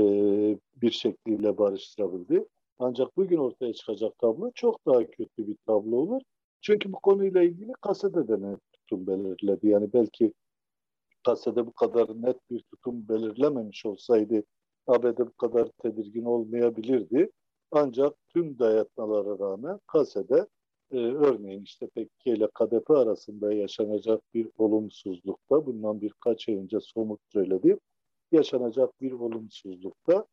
bir 0.82 0.90
şekliyle 0.90 1.58
barıştırabildi. 1.58 2.44
Ancak 2.78 3.16
bugün 3.16 3.36
ortaya 3.36 3.72
çıkacak 3.72 4.18
tablo 4.18 4.50
çok 4.54 4.86
daha 4.86 5.06
kötü 5.06 5.46
bir 5.46 5.56
tablo 5.66 5.96
olur. 5.96 6.22
Çünkü 6.60 6.92
bu 6.92 7.00
konuyla 7.00 7.42
ilgili 7.42 7.72
kasede 7.80 8.28
de 8.28 8.56
tutum 8.72 9.06
belirledi. 9.06 9.68
Yani 9.68 9.92
belki 9.92 10.32
kasede 11.28 11.66
bu 11.66 11.72
kadar 11.72 12.22
net 12.22 12.50
bir 12.50 12.62
tutum 12.62 13.08
belirlememiş 13.08 13.86
olsaydı 13.86 14.42
ABD 14.86 15.18
bu 15.18 15.36
kadar 15.36 15.68
tedirgin 15.82 16.24
olmayabilirdi. 16.24 17.30
Ancak 17.70 18.14
tüm 18.28 18.58
dayatmalara 18.58 19.38
rağmen 19.38 19.80
kasede 19.86 20.46
e, 20.90 20.96
örneğin 20.98 21.62
işte 21.62 21.86
PKK 21.86 22.26
ile 22.26 22.48
KDP 22.54 22.90
arasında 22.90 23.52
yaşanacak 23.52 24.20
bir 24.34 24.48
olumsuzlukta 24.58 25.66
bundan 25.66 26.00
birkaç 26.00 26.48
ay 26.48 26.54
önce 26.54 26.80
somut 26.80 27.20
söyledi. 27.32 27.78
Yaşanacak 28.32 29.00
bir 29.00 29.12
olumsuzlukta 29.12 30.26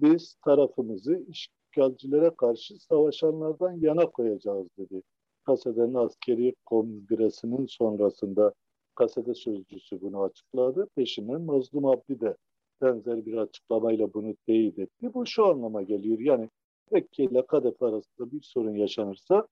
biz 0.00 0.36
tarafımızı 0.44 1.24
işgalcilere 1.28 2.30
karşı 2.36 2.74
savaşanlardan 2.78 3.80
yana 3.80 4.06
koyacağız 4.10 4.66
dedi. 4.78 5.02
Kasede'nin 5.46 5.94
askeri 5.94 6.54
kongresinin 6.66 7.66
sonrasında 7.66 8.54
kasede 9.00 9.34
sözcüsü 9.34 10.00
bunu 10.00 10.22
açıkladı. 10.22 10.88
Peşinden 10.96 11.40
Mazlum 11.40 11.86
Abdi 11.86 12.20
de 12.20 12.36
benzer 12.82 13.26
bir 13.26 13.36
açıklamayla 13.36 14.14
bunu 14.14 14.34
teyit 14.46 14.78
etti. 14.78 15.14
Bu 15.14 15.26
şu 15.26 15.46
anlama 15.46 15.82
geliyor. 15.82 16.18
Yani 16.18 16.50
Tekke 16.90 17.24
ile 17.24 17.46
KDP 17.46 17.82
arasında 17.82 18.32
bir 18.32 18.42
sorun 18.42 18.74
yaşanırsa 18.74 19.46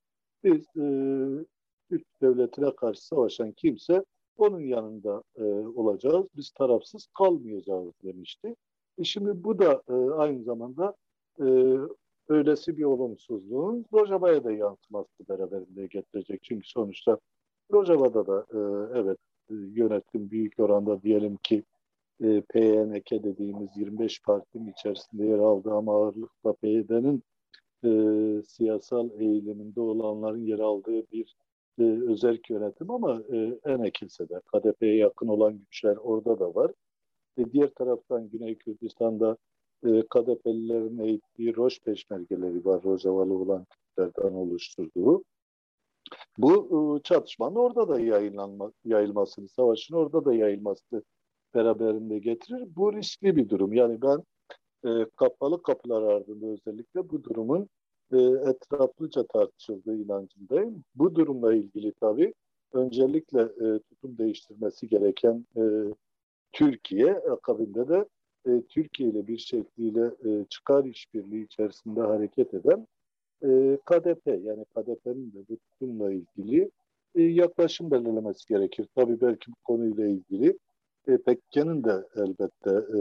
biz 0.44 0.76
e, 0.76 0.84
Türk 1.90 2.06
devletine 2.22 2.74
karşı 2.76 3.06
savaşan 3.06 3.52
kimse 3.52 4.04
onun 4.36 4.60
yanında 4.60 5.22
e, 5.36 5.42
olacağız. 5.52 6.26
Biz 6.36 6.50
tarafsız 6.50 7.06
kalmayacağız 7.18 7.92
demişti. 8.04 8.56
E 8.98 9.04
şimdi 9.04 9.44
bu 9.44 9.58
da 9.58 9.82
e, 9.88 9.92
aynı 9.94 10.42
zamanda 10.42 10.94
e, 11.40 11.44
öylesi 12.28 12.78
bir 12.78 12.84
olumsuzluğun 12.84 13.84
Rojava'ya 13.92 14.44
da 14.44 14.52
yansıması 14.52 15.28
beraberinde 15.28 15.86
getirecek. 15.86 16.42
Çünkü 16.42 16.68
sonuçta 16.68 17.18
Rojava'da 17.72 18.26
da 18.26 18.46
e, 18.52 18.58
evet 19.00 19.18
yönetim 19.50 20.30
büyük 20.30 20.58
oranda 20.58 21.02
diyelim 21.02 21.36
ki 21.36 21.64
e, 22.22 22.40
PYNK 22.40 23.10
dediğimiz 23.10 23.76
25 23.76 24.22
partinin 24.22 24.72
içerisinde 24.72 25.26
yer 25.26 25.38
aldı 25.38 25.72
ama 25.72 25.94
ağırlıkla 25.94 26.52
PYD'nin 26.52 27.22
e, 27.84 27.90
siyasal 28.42 29.10
eğiliminde 29.20 29.80
olanların 29.80 30.46
yer 30.46 30.58
aldığı 30.58 31.10
bir 31.12 31.36
e, 31.78 31.82
özerk 31.82 32.50
yönetim 32.50 32.90
ama 32.90 33.22
e, 33.32 33.58
Enekilse'de 33.64 34.40
KDP'ye 34.54 34.96
yakın 34.96 35.28
olan 35.28 35.58
güçler 35.58 35.96
orada 35.96 36.38
da 36.40 36.54
var. 36.54 36.72
E, 37.38 37.52
diğer 37.52 37.70
taraftan 37.70 38.28
Güney 38.28 38.54
Kürdistan'da 38.54 39.36
e, 39.84 40.02
KDP'lilerin 40.02 40.98
eğittiği 40.98 41.56
Roş 41.56 41.80
peşmergeleri 41.80 42.64
var. 42.64 42.82
Rojavalı 42.84 43.34
olan 43.34 43.64
Kürtlerden 43.64 44.34
oluşturduğu. 44.34 45.24
Bu 46.38 46.98
e, 46.98 47.02
çatışmanın 47.02 47.54
orada 47.54 47.88
da 47.88 48.00
yayınlanma, 48.00 48.72
yayılmasını, 48.84 49.48
savaşın 49.48 49.94
orada 49.94 50.24
da 50.24 50.34
yayılmasını 50.34 51.02
beraberinde 51.54 52.18
getirir. 52.18 52.68
Bu 52.76 52.92
riskli 52.92 53.36
bir 53.36 53.48
durum. 53.48 53.72
Yani 53.72 54.02
ben 54.02 54.22
e, 54.86 55.06
kapalı 55.16 55.62
kapılar 55.62 56.02
ardında 56.02 56.46
özellikle 56.46 57.10
bu 57.10 57.24
durumun 57.24 57.68
e, 58.12 58.16
etraflıca 58.50 59.26
tartışıldığı 59.26 59.96
inancındayım. 59.96 60.84
Bu 60.94 61.14
durumla 61.14 61.54
ilgili 61.54 61.92
tabii 61.92 62.34
öncelikle 62.72 63.40
e, 63.40 63.78
tutum 63.78 64.18
değiştirmesi 64.18 64.88
gereken 64.88 65.46
e, 65.56 65.62
Türkiye 66.52 67.14
akabinde 67.14 67.88
de 67.88 68.08
e, 68.46 68.62
Türkiye 68.68 69.08
ile 69.08 69.26
bir 69.26 69.38
şekliyle 69.38 70.04
e, 70.04 70.44
çıkar 70.48 70.84
işbirliği 70.84 71.44
içerisinde 71.44 72.00
hareket 72.00 72.54
eden 72.54 72.86
e, 73.42 73.78
KDP 73.86 74.26
yani 74.26 74.64
KDP'nin 74.64 75.32
de 75.32 75.48
bu 75.48 75.56
tutumla 75.56 76.12
ilgili 76.12 76.70
e, 77.14 77.22
yaklaşım 77.22 77.90
belirlemesi 77.90 78.48
gerekir. 78.48 78.88
Tabii 78.94 79.20
belki 79.20 79.50
bu 79.50 79.56
konuyla 79.64 80.06
ilgili 80.06 80.58
e, 81.08 81.18
PKK'nın 81.18 81.84
de 81.84 82.06
elbette 82.16 82.70
e, 82.70 83.00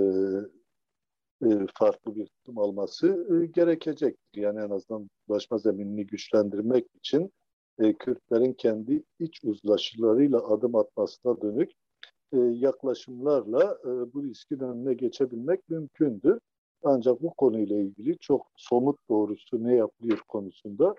e, 1.45 1.67
farklı 1.73 2.15
bir 2.15 2.25
tutum 2.25 2.59
alması 2.59 3.27
e, 3.31 3.45
gerekecektir. 3.45 4.41
Yani 4.41 4.59
en 4.59 4.69
azından 4.69 5.09
başma 5.29 5.57
zeminini 5.57 6.05
güçlendirmek 6.07 6.87
için 6.95 7.31
e, 7.79 7.93
Kürtlerin 7.93 8.53
kendi 8.53 9.03
iç 9.19 9.43
uzlaşılarıyla 9.43 10.47
adım 10.47 10.75
atmasına 10.75 11.41
dönük 11.41 11.71
e, 12.33 12.37
yaklaşımlarla 12.37 13.77
e, 13.83 14.13
bu 14.13 14.23
riskin 14.23 14.59
önüne 14.59 14.93
geçebilmek 14.93 15.69
mümkündür. 15.69 16.39
Ancak 16.83 17.21
bu 17.21 17.33
konuyla 17.33 17.77
ilgili 17.77 18.17
çok 18.17 18.47
somut 18.55 18.99
doğrusu 19.09 19.63
ne 19.63 19.75
yapılıyor 19.75 20.19
konusunda 20.27 20.95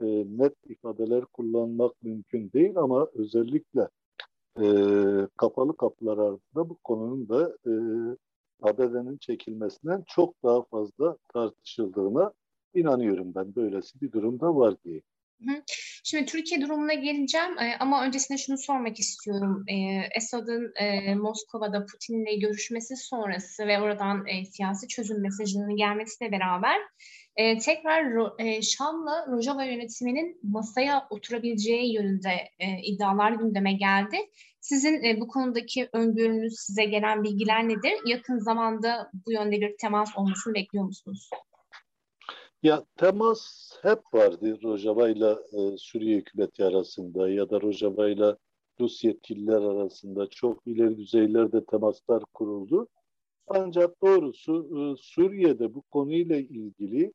e, 0.00 0.06
net 0.38 0.54
ifadeler 0.64 1.24
kullanmak 1.24 2.02
mümkün 2.02 2.52
değil 2.52 2.76
ama 2.76 3.08
özellikle 3.14 3.88
e, 4.60 4.66
kapalı 5.36 5.76
kapılar 5.76 6.18
ardında 6.18 6.68
bu 6.68 6.78
konunun 6.84 7.28
da 7.28 7.56
e, 7.66 7.72
ABD'nin 8.62 9.16
çekilmesinden 9.16 10.04
çok 10.06 10.42
daha 10.42 10.62
fazla 10.62 11.16
tartışıldığına 11.32 12.32
inanıyorum 12.74 13.34
ben. 13.34 13.54
Böylesi 13.54 14.00
bir 14.00 14.12
durumda 14.12 14.56
var 14.56 14.74
diye. 14.84 15.02
Şimdi 16.04 16.26
Türkiye 16.26 16.60
durumuna 16.60 16.94
geleceğim 16.94 17.58
e, 17.58 17.76
ama 17.80 18.04
öncesinde 18.04 18.38
şunu 18.38 18.58
sormak 18.58 18.98
istiyorum. 18.98 19.64
E, 19.68 19.74
Esad'ın 20.16 20.72
e, 20.76 21.14
Moskova'da 21.14 21.86
Putin'le 21.86 22.40
görüşmesi 22.40 22.96
sonrası 22.96 23.66
ve 23.66 23.80
oradan 23.80 24.26
siyasi 24.50 24.88
çözüm 24.88 25.22
mesajının 25.22 25.76
gelmesiyle 25.76 26.32
beraber 26.32 26.78
tekrar 27.64 28.04
Şam'la 28.62 29.26
Rojava 29.26 29.64
yönetiminin 29.64 30.40
masaya 30.42 31.06
oturabileceği 31.10 31.94
yönünde 31.94 32.30
iddialar 32.82 33.32
gündeme 33.32 33.72
geldi. 33.72 34.16
Sizin 34.60 35.20
bu 35.20 35.28
konudaki 35.28 35.88
öngörünüz, 35.92 36.54
size 36.58 36.84
gelen 36.84 37.24
bilgiler 37.24 37.68
nedir? 37.68 37.92
Yakın 38.06 38.38
zamanda 38.38 39.10
bu 39.26 39.32
yönde 39.32 39.60
bir 39.60 39.76
temas 39.80 40.16
olmasını 40.16 40.54
bekliyor 40.54 40.84
musunuz? 40.84 41.30
Ya 42.62 42.84
temas 42.96 43.72
hep 43.82 44.14
vardı 44.14 44.58
Rojava 44.62 45.08
ile 45.08 45.30
e, 45.52 45.76
Suriye 45.76 46.16
hükümeti 46.16 46.64
arasında 46.64 47.28
ya 47.28 47.50
da 47.50 47.60
Rojava 47.60 48.08
ile 48.08 48.36
Rus 48.80 49.04
yetkililer 49.04 49.62
arasında 49.62 50.26
çok 50.26 50.66
ileri 50.66 50.96
düzeylerde 50.96 51.64
temaslar 51.64 52.22
kuruldu. 52.34 52.88
Ancak 53.46 54.02
doğrusu 54.02 54.68
e, 54.78 55.02
Suriye'de 55.02 55.74
bu 55.74 55.82
konuyla 55.82 56.36
ilgili 56.36 57.12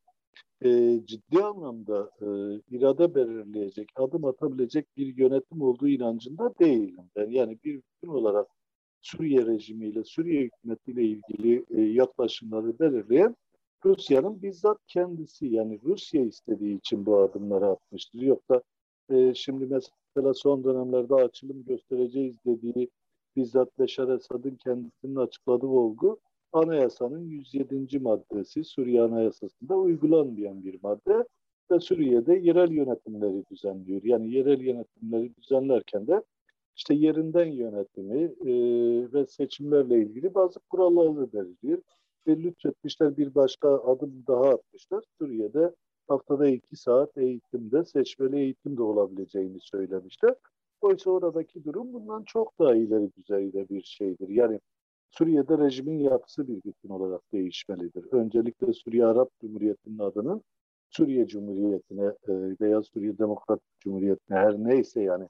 e, 0.66 1.00
ciddi 1.06 1.44
anlamda 1.44 2.12
e, 2.22 2.28
irade 2.76 3.16
belirleyecek, 3.16 3.90
adım 3.96 4.26
atabilecek 4.26 4.98
bir 4.98 5.18
yönetim 5.18 5.62
olduğu 5.62 5.88
inancında 5.88 6.54
değilim. 6.60 7.10
Ben 7.16 7.30
yani 7.30 7.60
bir 7.64 7.76
bütün 7.76 8.08
olarak 8.08 8.48
Suriye 9.02 9.46
rejimiyle, 9.46 10.04
Suriye 10.04 10.42
hükümetiyle 10.42 11.04
ilgili 11.04 11.66
e, 11.70 11.82
yaklaşımları 11.82 12.80
belirleyen 12.80 13.36
Rusya'nın 13.86 14.42
bizzat 14.42 14.78
kendisi 14.88 15.48
yani 15.48 15.80
Rusya 15.84 16.22
istediği 16.22 16.78
için 16.78 17.06
bu 17.06 17.20
adımları 17.20 17.68
atmıştır. 17.68 18.22
Yoksa 18.22 18.62
e, 19.10 19.34
şimdi 19.34 19.66
mesela 19.66 20.34
son 20.34 20.64
dönemlerde 20.64 21.16
açılım 21.16 21.66
göstereceğiz 21.66 22.36
dediği 22.46 22.90
bizzat 23.36 23.80
Beşar 23.80 24.08
Esad'ın 24.08 24.56
kendisinin 24.56 25.16
açıkladığı 25.16 25.68
olgu 25.68 26.20
anayasanın 26.54 27.26
107. 27.30 28.00
maddesi 28.00 28.64
Suriye 28.64 29.02
Anayasası'nda 29.02 29.76
uygulanmayan 29.78 30.64
bir 30.64 30.80
madde 30.84 31.26
ve 31.72 31.80
Suriye'de 31.80 32.34
yerel 32.34 32.72
yönetimleri 32.72 33.44
düzenliyor. 33.52 34.04
Yani 34.04 34.32
yerel 34.32 34.62
yönetimleri 34.62 35.36
düzenlerken 35.36 36.08
de 36.08 36.24
işte 36.76 36.94
yerinden 36.94 37.52
yönetimi 37.52 38.22
e, 38.24 38.54
ve 39.14 39.26
seçimlerle 39.26 40.02
ilgili 40.02 40.34
bazı 40.36 40.60
kuralları 40.60 41.34
belirliyor 41.34 41.82
ve 42.28 42.44
lütfetmişler 42.44 43.18
bir 43.18 43.36
başka 43.36 43.70
adım 43.84 44.24
daha 44.28 44.50
atmışlar. 44.50 45.04
Suriye'de 45.18 45.76
haftada 46.08 46.48
iki 46.48 46.76
saat 46.76 47.18
eğitimde, 47.18 47.86
seçmeli 47.86 48.40
eğitim 48.40 48.78
de 48.78 48.82
olabileceğini 48.82 49.60
söylemişler. 49.62 50.36
Oysa 50.82 51.12
oradaki 51.12 51.64
durum 51.64 51.94
bundan 51.94 52.24
çok 52.24 52.60
daha 52.60 52.76
ileri 52.76 53.12
düzeyde 53.18 53.70
bir 53.70 53.82
şeydir. 53.82 54.30
Yani 54.30 54.60
Suriye'de 55.12 55.58
rejimin 55.58 56.00
yapısı 56.00 56.48
bir 56.48 56.64
bütün 56.64 56.90
olarak 56.90 57.22
değişmelidir. 57.34 58.06
Öncelikle 58.12 58.74
Suriye 58.74 59.06
Arap 59.06 59.30
Cumhuriyeti'nin 59.42 60.00
adının 60.00 60.42
Suriye 60.90 61.28
Cumhuriyeti'ne 61.28 62.06
e, 62.06 62.34
veya 62.62 62.84
Suriye 62.84 63.18
Demokratik 63.18 63.80
Cumhuriyeti'ne 63.80 64.38
her 64.38 64.54
neyse 64.58 65.02
yani 65.02 65.28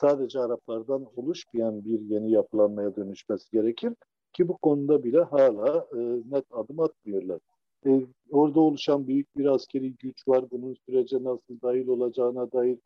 sadece 0.00 0.40
Araplardan 0.40 1.06
oluşmayan 1.16 1.84
bir 1.84 2.00
yeni 2.00 2.30
yapılanmaya 2.30 2.96
dönüşmesi 2.96 3.50
gerekir. 3.50 3.92
Ki 4.36 4.48
bu 4.48 4.56
konuda 4.56 5.04
bile 5.04 5.20
hala 5.20 5.86
e, 5.92 5.98
net 6.30 6.44
adım 6.50 6.80
atmıyorlar. 6.80 7.40
E, 7.86 7.90
orada 8.30 8.60
oluşan 8.60 9.06
büyük 9.08 9.36
bir 9.36 9.46
askeri 9.46 9.92
güç 9.92 10.28
var. 10.28 10.44
Bunun 10.50 10.74
sürece 10.74 11.16
nasıl 11.24 11.60
dahil 11.62 11.88
olacağına 11.88 12.52
dair 12.52 12.78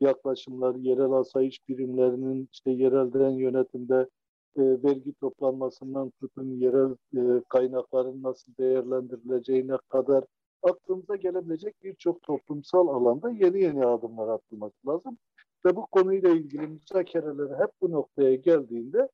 yaklaşımlar, 0.00 0.74
yerel 0.74 1.12
asayiş 1.12 1.68
birimlerinin 1.68 2.48
işte 2.52 2.70
yerelden 2.70 3.30
yönetimde 3.30 4.08
e, 4.56 4.62
vergi 4.62 5.12
toplanmasından 5.12 6.10
tutun 6.20 6.60
yerel 6.60 6.96
e, 7.16 7.42
kaynakların 7.48 8.22
nasıl 8.22 8.52
değerlendirileceğine 8.58 9.76
kadar 9.88 10.24
aklımıza 10.62 11.16
gelebilecek 11.16 11.74
birçok 11.82 12.22
toplumsal 12.22 12.88
alanda 12.88 13.30
yeni 13.30 13.62
yeni 13.62 13.86
adımlar 13.86 14.28
atılması 14.28 14.88
lazım. 14.88 15.18
Ve 15.64 15.76
bu 15.76 15.86
konuyla 15.86 16.30
ilgili 16.30 16.66
müzakereler 16.66 17.58
hep 17.58 17.70
bu 17.82 17.90
noktaya 17.90 18.34
geldiğinde 18.34 19.08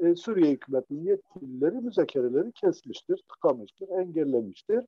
e, 0.00 0.14
Suriye 0.14 0.52
hükümetinin 0.52 1.04
yetkilileri 1.04 1.76
müzakereleri 1.76 2.52
kesmiştir, 2.52 3.24
tıkamıştır, 3.28 3.88
engellemiştir. 3.88 4.84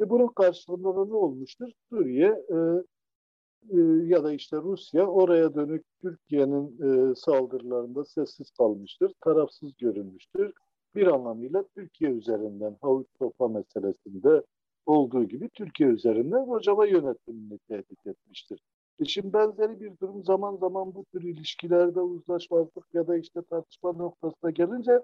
Ve 0.00 0.10
bunun 0.10 0.28
karşılığında 0.28 0.96
da 0.96 1.04
ne 1.04 1.14
olmuştur? 1.14 1.68
Suriye 1.90 2.28
e, 2.28 2.56
e, 3.70 3.78
ya 4.06 4.24
da 4.24 4.32
işte 4.32 4.56
Rusya 4.56 5.06
oraya 5.06 5.54
dönük 5.54 5.84
Türkiye'nin 6.02 6.66
e, 6.82 7.14
saldırılarında 7.14 8.04
sessiz 8.04 8.50
kalmıştır, 8.50 9.12
tarafsız 9.20 9.76
görünmüştür. 9.76 10.52
Bir 10.94 11.06
anlamıyla 11.06 11.64
Türkiye 11.74 12.10
üzerinden 12.10 12.76
havuç 12.80 13.06
topa 13.18 13.48
meselesinde 13.48 14.42
olduğu 14.86 15.24
gibi 15.24 15.48
Türkiye 15.48 15.88
üzerinden 15.88 16.46
Rojava 16.46 16.86
yönetimini 16.86 17.58
tehdit 17.58 18.06
etmiştir. 18.06 18.60
Şimdi 19.06 19.32
benzeri 19.32 19.80
bir 19.80 19.98
durum 19.98 20.24
zaman 20.24 20.56
zaman 20.56 20.94
bu 20.94 21.04
tür 21.04 21.22
ilişkilerde 21.22 22.00
uzlaşmazlık 22.00 22.94
ya 22.94 23.06
da 23.06 23.16
işte 23.16 23.42
tartışma 23.42 23.92
noktasına 23.92 24.50
gelince 24.50 25.00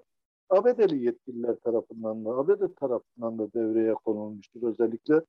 ABD'li 0.49 1.05
yetkililer 1.05 1.55
tarafından 1.55 2.25
da 2.25 2.29
ABD 2.29 2.75
tarafından 2.75 3.39
da 3.39 3.53
devreye 3.53 3.93
konulmuştur. 3.93 4.63
Özellikle 4.63 5.21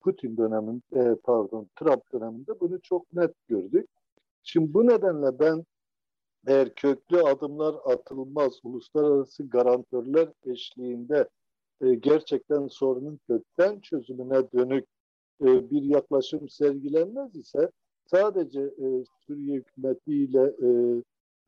Putin 0.00 0.36
döneminde, 0.36 0.82
e, 0.92 1.14
pardon 1.14 1.68
Trump 1.76 2.12
döneminde 2.12 2.60
bunu 2.60 2.80
çok 2.82 3.12
net 3.12 3.34
gördük. 3.48 3.88
Şimdi 4.42 4.74
bu 4.74 4.86
nedenle 4.86 5.38
ben 5.38 5.64
eğer 6.46 6.74
köklü 6.74 7.22
adımlar 7.22 7.74
atılmaz, 7.84 8.60
uluslararası 8.62 9.48
garantörler 9.48 10.28
eşliğinde 10.46 11.28
e, 11.80 11.94
gerçekten 11.94 12.66
sorunun 12.66 13.20
kökten 13.28 13.80
çözümüne 13.80 14.52
dönük 14.52 14.86
e, 15.42 15.70
bir 15.70 15.82
yaklaşım 15.82 16.48
sergilenmez 16.48 17.36
ise 17.36 17.70
sadece 18.10 18.60
e, 18.60 19.04
Suriye 19.26 19.56
hükümetiyle 19.56 20.42
e, 20.42 20.68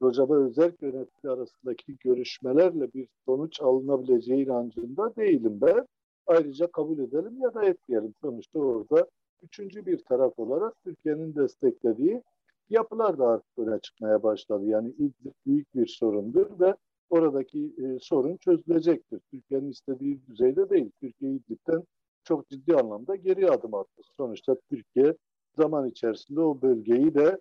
Rojava 0.02 0.36
özel 0.36 0.72
yönetimi 0.80 1.32
arasındaki 1.32 1.96
görüşmelerle 2.00 2.92
bir 2.92 3.08
sonuç 3.26 3.60
alınabileceği 3.60 4.44
inancında 4.44 5.16
değilim 5.16 5.58
ben. 5.60 5.86
Ayrıca 6.26 6.66
kabul 6.66 6.98
edelim 6.98 7.40
ya 7.40 7.54
da 7.54 7.64
etmeyelim. 7.64 8.14
Sonuçta 8.22 8.58
orada 8.58 9.06
üçüncü 9.42 9.86
bir 9.86 9.98
taraf 9.98 10.38
olarak 10.38 10.74
Türkiye'nin 10.84 11.34
desteklediği 11.34 12.22
yapılar 12.70 13.18
da 13.18 13.28
artık 13.28 13.58
öne 13.58 13.78
çıkmaya 13.80 14.22
başladı. 14.22 14.66
Yani 14.66 14.88
İdlib 14.88 15.32
büyük 15.46 15.74
bir 15.74 15.86
sorundur 15.86 16.60
ve 16.60 16.74
oradaki 17.10 17.74
e, 17.78 17.98
sorun 18.00 18.36
çözülecektir. 18.36 19.20
Türkiye'nin 19.30 19.70
istediği 19.70 20.20
düzeyde 20.26 20.70
değil. 20.70 20.90
Türkiye 21.00 21.32
İdlib'den 21.32 21.82
çok 22.24 22.48
ciddi 22.48 22.76
anlamda 22.76 23.16
geri 23.16 23.50
adım 23.50 23.74
attı. 23.74 24.02
Sonuçta 24.16 24.56
Türkiye 24.70 25.14
zaman 25.56 25.88
içerisinde 25.88 26.40
o 26.40 26.62
bölgeyi 26.62 27.14
de 27.14 27.40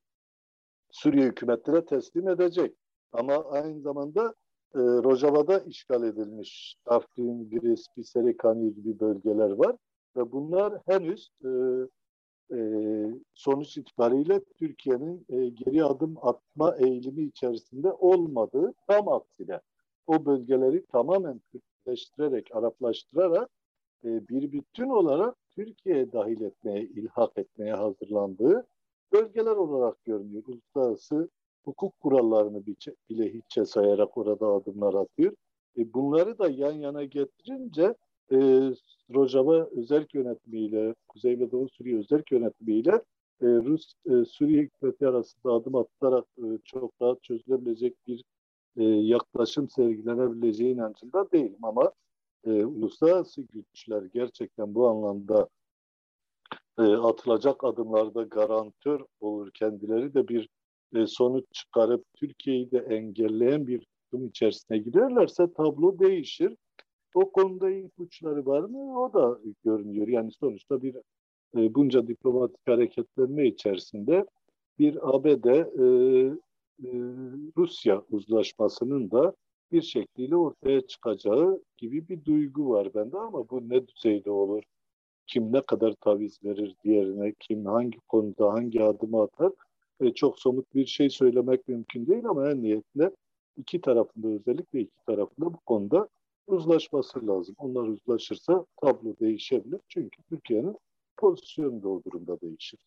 Suriye 0.92 1.26
hükümetine 1.26 1.86
teslim 1.86 2.28
edecek. 2.28 2.76
Ama 3.12 3.34
aynı 3.34 3.82
zamanda 3.82 4.34
e, 4.76 4.80
Rojava'da 4.80 5.60
işgal 5.60 6.04
edilmiş 6.04 6.76
Afrin, 6.86 7.50
Giris, 7.50 7.86
Biserikani 7.98 8.74
gibi 8.74 9.00
bölgeler 9.00 9.52
var. 9.52 9.76
Ve 10.16 10.32
bunlar 10.32 10.82
henüz 10.86 11.32
e, 11.46 11.50
e, 12.56 12.60
sonuç 13.34 13.78
itibariyle 13.78 14.44
Türkiye'nin 14.44 15.26
e, 15.30 15.50
geri 15.50 15.84
adım 15.84 16.18
atma 16.22 16.76
eğilimi 16.76 17.24
içerisinde 17.24 17.92
olmadığı 17.92 18.74
tam 18.88 19.08
aksine 19.08 19.60
o 20.08 20.26
bölgeleri 20.26 20.86
tamamen 20.86 21.42
Türkleştirerek, 21.52 22.56
Araplaştırarak 22.56 23.50
e, 24.04 24.28
bir 24.28 24.52
bütün 24.52 24.90
olarak 24.90 25.36
Türkiye'ye 25.56 26.12
dahil 26.12 26.42
etmeye, 26.42 26.84
ilhak 26.84 27.38
etmeye 27.38 27.74
hazırlandığı 27.74 28.68
bölgeler 29.14 29.56
olarak 29.56 30.06
görünüyor. 30.06 30.44
Uluslararası 30.48 31.30
hukuk 31.64 32.00
kurallarını 32.00 32.66
bile 33.10 33.34
hiçe 33.34 33.66
sayarak 33.66 34.18
orada 34.18 34.48
adımlar 34.48 34.94
atıyor. 34.94 35.34
E, 35.78 35.94
bunları 35.94 36.38
da 36.40 36.50
yan 36.50 36.74
yana 36.74 37.04
getirince 37.04 37.96
e, 38.32 38.38
Rojava 39.14 39.66
özel 39.66 40.08
yönetimiyle, 40.14 40.96
Kuzey 41.08 41.40
ve 41.40 41.52
Doğu 41.52 41.70
Suriye 41.70 42.00
özel 42.00 42.24
yönetimiyle 42.32 42.92
e, 43.42 43.46
Rus 43.48 43.94
e, 44.06 44.26
Suriye 44.26 44.62
hükümeti 44.62 45.08
arasında 45.08 45.54
adım 45.54 45.76
atarak 45.76 46.26
e, 46.38 46.48
çok 46.64 46.94
rahat 47.02 47.24
çözülebilecek 47.24 48.08
bir 48.08 48.24
e, 48.78 48.84
yaklaşım 48.84 49.70
sergilenebileceği 49.70 50.74
inancında 50.74 51.32
değilim 51.32 51.60
ama 51.64 51.92
e, 52.46 52.66
uluslararası 52.66 53.42
güçler 53.42 54.04
gerçekten 54.14 54.76
bu 54.76 54.88
anlamda 54.88 55.50
e, 56.80 56.82
atılacak 56.82 57.64
adımlarda 57.64 58.24
garantör 58.24 59.02
olur 59.20 59.52
kendileri 59.52 60.14
de 60.14 60.28
bir 60.28 60.50
e, 60.96 61.08
sonuç 61.08 61.46
çıkarıp 61.52 62.06
Türkiye'yi 62.14 62.72
de 62.72 62.78
engelleyen 62.78 63.68
bir 63.68 63.80
tutum 63.80 64.28
içerisine 64.28 64.78
girerlerse 64.78 65.54
tablo 65.54 66.00
değişir. 66.00 66.56
O 67.14 67.32
konuda 67.32 67.70
ipuçları 67.70 68.46
var 68.46 68.62
mı? 68.62 69.02
O 69.02 69.14
da 69.14 69.40
görünüyor. 69.64 70.08
Yani 70.08 70.32
sonuçta 70.32 70.82
bir 70.82 70.96
e, 71.58 71.76
bunca 71.76 72.08
diplomatik 72.08 72.68
hareketlenme 72.68 73.48
içerisinde 73.48 74.26
bir 74.80 75.16
ABD 75.16 75.46
e, 75.46 75.84
e, 76.84 76.90
Rusya 77.58 78.04
uzlaşmasının 78.10 79.12
da 79.12 79.34
bir 79.72 79.82
şekliyle 79.82 80.36
ortaya 80.36 80.88
çıkacağı 80.88 81.64
gibi 81.78 82.08
bir 82.08 82.26
duygu 82.26 82.70
var 82.70 82.94
bende 82.94 83.18
ama 83.18 83.50
bu 83.50 83.70
ne 83.70 83.88
düzeyde 83.88 84.32
olur? 84.32 84.64
Kim 85.28 85.54
ne 85.54 85.62
kadar 85.62 85.94
taviz 85.94 86.44
verir 86.44 86.76
diğerine, 86.84 87.34
kim 87.40 87.66
hangi 87.66 88.00
konuda 88.00 88.54
hangi 88.54 88.84
adımı 88.84 89.22
atar? 89.22 89.52
E, 90.02 90.14
çok 90.14 90.40
somut 90.40 90.76
bir 90.76 90.86
şey 90.86 91.10
söylemek 91.10 91.68
mümkün 91.68 92.08
değil 92.08 92.26
ama 92.26 92.52
en 92.52 92.62
niyetle 92.62 93.12
iki 93.58 93.82
tarafında 93.82 94.28
özellikle 94.28 94.80
iki 94.80 95.06
tarafında 95.06 95.54
bu 95.54 95.60
konuda 95.66 96.10
uzlaşması 96.48 97.28
lazım. 97.28 97.56
Onlar 97.58 97.84
uzlaşırsa 97.84 98.66
tablo 98.82 99.16
değişebilir. 99.20 99.80
Çünkü 99.88 100.24
Türkiye'nin 100.24 100.78
pozisyonu 101.18 101.84
da 101.84 101.90
o 101.90 102.04
durumda 102.04 102.42
değişir. 102.42 102.80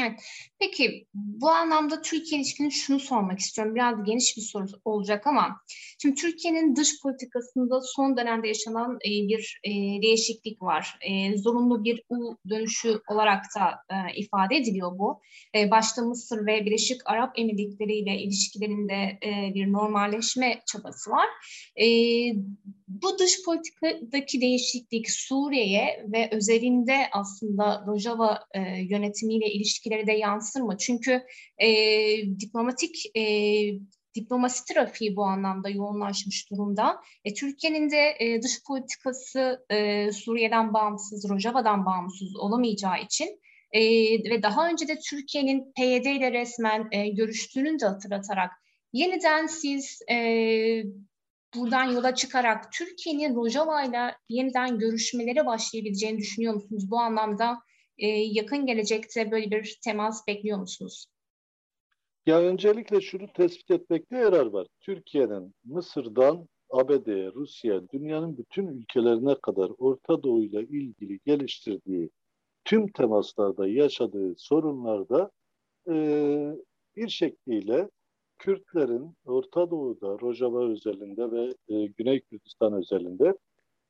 Evet. 0.00 0.20
Peki 0.58 1.06
bu 1.14 1.50
anlamda 1.50 2.02
Türkiye 2.02 2.40
ilişkini 2.40 2.72
şunu 2.72 3.00
sormak 3.00 3.38
istiyorum. 3.38 3.74
Biraz 3.74 4.04
geniş 4.04 4.36
bir 4.36 4.42
soru 4.42 4.66
olacak 4.84 5.26
ama 5.26 5.60
şimdi 6.02 6.14
Türkiye'nin 6.14 6.76
dış 6.76 7.02
politikasında 7.02 7.80
son 7.80 8.16
dönemde 8.16 8.48
yaşanan 8.48 8.94
e, 8.94 9.10
bir 9.10 9.60
e, 9.64 9.70
değişiklik 10.02 10.62
var. 10.62 10.98
E, 11.00 11.38
zorunlu 11.38 11.84
bir 11.84 12.02
U 12.08 12.36
dönüşü 12.48 13.00
olarak 13.08 13.44
da 13.56 13.84
ifade 14.16 14.56
ediliyor 14.56 14.98
bu. 14.98 15.20
Başta 15.70 16.02
Mısır 16.02 16.46
ve 16.46 16.66
Birleşik 16.66 17.00
Arap 17.04 17.38
Emirlikleri 17.38 17.94
ile 17.94 18.18
ilişkilerinde 18.18 19.18
bir 19.54 19.72
normalleşme 19.72 20.62
çabası 20.66 21.10
var. 21.10 21.28
Bu 22.88 23.18
dış 23.18 23.44
politikadaki 23.44 24.40
değişiklik 24.40 25.10
Suriye'ye 25.10 26.06
ve 26.12 26.28
özelinde 26.32 26.96
aslında 27.12 27.84
Rojava 27.86 28.40
e, 28.54 28.60
yönetimiyle 28.60 29.46
ilişkileri 29.46 30.06
de 30.06 30.12
yansır 30.12 30.60
mı? 30.60 30.76
Çünkü 30.78 31.22
e, 31.58 31.68
diplomatik 32.40 33.16
e, 33.16 33.24
diplomasi 34.14 34.74
trafiği 34.74 35.16
bu 35.16 35.24
anlamda 35.24 35.68
yoğunlaşmış 35.68 36.50
durumda. 36.50 37.00
E, 37.24 37.34
Türkiye'nin 37.34 37.90
de 37.90 38.16
e, 38.20 38.42
dış 38.42 38.64
politikası 38.66 39.64
e, 39.70 40.12
Suriye'den 40.12 40.74
bağımsız, 40.74 41.28
Rojava'dan 41.28 41.86
bağımsız 41.86 42.36
olamayacağı 42.36 43.02
için 43.02 43.40
e, 43.72 43.80
ve 44.30 44.42
daha 44.42 44.68
önce 44.68 44.88
de 44.88 44.98
Türkiye'nin 44.98 45.72
PYD 45.76 46.06
ile 46.06 46.32
resmen 46.32 46.88
e, 46.92 47.08
görüştüğünü 47.08 47.80
de 47.80 47.86
hatırlatarak 47.86 48.50
yeniden 48.92 49.46
siz 49.46 49.98
e, 50.10 50.16
buradan 51.54 51.84
yola 51.84 52.14
çıkarak 52.14 52.72
Türkiye'nin 52.72 53.36
Rojava 53.36 53.82
ile 53.84 54.16
yeniden 54.28 54.78
görüşmelere 54.78 55.46
başlayabileceğini 55.46 56.18
düşünüyor 56.18 56.54
musunuz? 56.54 56.90
Bu 56.90 56.98
anlamda 56.98 57.58
e, 57.98 58.06
yakın 58.08 58.66
gelecekte 58.66 59.30
böyle 59.30 59.50
bir 59.50 59.78
temas 59.84 60.26
bekliyor 60.26 60.58
musunuz? 60.58 61.06
Ya 62.26 62.40
öncelikle 62.40 63.00
şunu 63.00 63.32
tespit 63.32 63.70
etmekte 63.70 64.16
yarar 64.16 64.46
var. 64.46 64.66
Türkiye'nin 64.80 65.54
Mısır'dan 65.64 66.48
ABD'ye, 66.70 67.32
Rusya, 67.34 67.88
dünyanın 67.88 68.38
bütün 68.38 68.66
ülkelerine 68.66 69.34
kadar 69.42 69.70
Orta 69.78 70.22
Doğu 70.22 70.42
ile 70.42 70.62
ilgili 70.62 71.20
geliştirdiği 71.26 72.10
tüm 72.64 72.92
temaslarda 72.92 73.68
yaşadığı 73.68 74.34
sorunlarda 74.36 75.30
e, 75.88 75.94
bir 76.96 77.08
şekliyle 77.08 77.90
Kürtlerin 78.38 79.16
Orta 79.26 79.70
Doğu'da, 79.70 80.18
Rojava 80.20 80.64
özelinde 80.64 81.30
ve 81.30 81.54
e, 81.68 81.86
Güney 81.86 82.20
Kürdistan 82.20 82.72
özelinde 82.72 83.34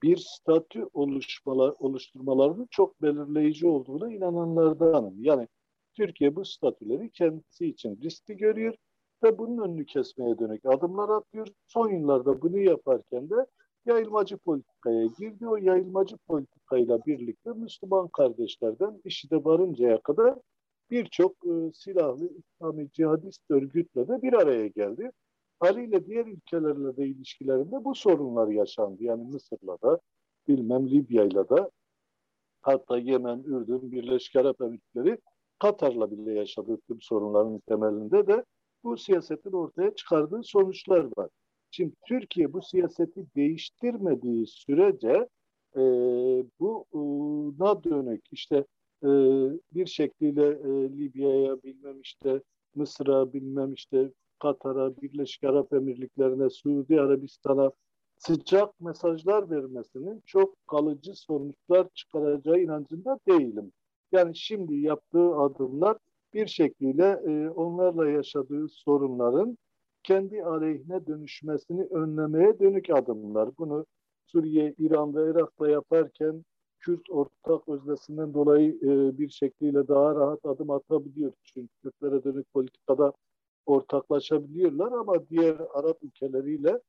bir 0.03 0.17
statü 0.17 0.89
oluşmalar, 0.93 1.75
oluşturmalarının 1.79 2.67
çok 2.71 3.03
belirleyici 3.03 3.67
olduğuna 3.67 4.13
inananlardanım. 4.13 5.25
Yani 5.25 5.49
Türkiye 5.95 6.37
bu 6.37 6.45
statüleri 6.45 7.11
kendisi 7.11 7.67
için 7.67 8.01
riskli 8.03 8.37
görüyor 8.37 8.75
ve 9.25 9.39
bunun 9.39 9.69
önünü 9.69 9.87
kesmeye 9.87 10.39
dönük 10.39 10.67
adımlar 10.67 11.09
atıyor. 11.09 11.49
Son 11.67 11.91
yıllarda 11.91 12.43
bunu 12.43 12.59
yaparken 12.59 13.31
de 13.31 13.47
yayılmacı 13.87 14.37
politikaya 14.37 15.07
girdi. 15.19 15.49
O 15.49 15.57
yayılmacı 15.57 16.17
politikayla 16.17 16.99
birlikte 17.07 17.51
Müslüman 17.51 18.09
kardeşlerden 18.09 19.01
işi 19.05 19.31
de 19.31 19.45
varıncaya 19.45 20.01
kadar 20.01 20.39
birçok 20.91 21.33
e, 21.47 21.73
silahlı 21.75 22.31
İslami 22.39 22.91
cihadist 22.93 23.51
örgütle 23.51 24.09
de 24.09 24.23
bir 24.23 24.33
araya 24.33 24.67
geldi. 24.67 25.11
Haliyle 25.61 26.07
diğer 26.07 26.27
ülkelerle 26.27 26.97
de 26.97 27.07
ilişkilerinde 27.07 27.85
bu 27.85 27.95
sorunlar 27.95 28.49
yaşandı. 28.49 29.05
Yani 29.05 29.25
Mısır'la 29.25 29.79
da, 29.83 30.01
bilmem 30.49 30.91
Libya'yla 30.91 31.49
da, 31.49 31.71
hatta 32.63 32.99
Yemen, 32.99 33.39
Ürdün, 33.39 33.93
Birleşik 33.93 34.37
Arap 34.37 34.61
Emirlikleri, 34.61 35.19
Katar'la 35.59 36.11
bile 36.11 36.33
yaşadığı 36.33 36.77
tüm 36.81 37.01
sorunların 37.01 37.59
temelinde 37.59 38.27
de 38.27 38.45
bu 38.85 38.97
siyasetin 38.97 39.53
ortaya 39.53 39.95
çıkardığı 39.95 40.43
sonuçlar 40.43 41.09
var. 41.17 41.31
Şimdi 41.71 41.95
Türkiye 42.07 42.53
bu 42.53 42.63
siyaseti 42.63 43.27
değiştirmediği 43.37 44.47
sürece 44.47 45.29
e, 45.77 45.83
bu 46.61 46.85
e, 46.93 47.85
dönük 47.85 48.25
işte 48.33 48.65
e, 49.05 49.09
bir 49.75 49.87
şekliyle 49.87 50.47
e, 50.47 50.69
Libya'ya 50.99 51.63
bilmem 51.63 52.01
işte 52.01 52.43
Mısır'a 52.75 53.33
bilmem 53.33 53.75
işte 53.75 54.11
Katar'a, 54.43 54.97
Birleşik 54.97 55.45
Arap 55.45 55.73
Emirlikleri'ne, 55.73 56.51
Suudi 56.51 57.01
Arabistan'a 57.01 57.73
sıcak 58.19 58.81
mesajlar 58.81 59.51
vermesinin 59.51 60.23
çok 60.27 60.67
kalıcı 60.67 61.15
sonuçlar 61.15 61.89
çıkaracağı 61.95 62.61
inancında 62.61 63.19
değilim. 63.29 63.73
Yani 64.13 64.37
şimdi 64.37 64.75
yaptığı 64.77 65.37
adımlar 65.37 65.97
bir 66.35 66.47
şekliyle 66.47 67.21
e, 67.27 67.51
onlarla 67.51 68.11
yaşadığı 68.11 68.69
sorunların 68.69 69.59
kendi 70.03 70.45
aleyhine 70.45 71.07
dönüşmesini 71.07 71.83
önlemeye 71.85 72.59
dönük 72.59 72.91
adımlar. 72.91 73.51
Bunu 73.59 73.87
Suriye, 74.27 74.75
İran 74.79 75.17
ve 75.17 75.31
Irak'ta 75.31 75.69
yaparken 75.69 76.45
Kürt 76.85 77.11
ortak 77.11 77.69
öznesinden 77.69 78.35
dolayı 78.35 78.71
e, 78.83 79.19
bir 79.19 79.29
şekliyle 79.29 79.89
daha 79.89 80.15
rahat 80.15 80.47
adım 80.47 80.71
atabiliyor. 80.71 81.33
Çünkü 81.45 81.69
Kürtlere 81.83 82.25
dönük 82.25 82.53
politikada 82.53 83.13
ortaklaşabiliyorlar 83.67 84.93
ama 84.93 85.29
diğer 85.29 85.57
Arap 85.75 85.99
ülkeleriyle 86.03 86.81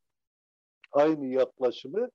aynı 0.92 1.26
yaklaşımı 1.26 2.10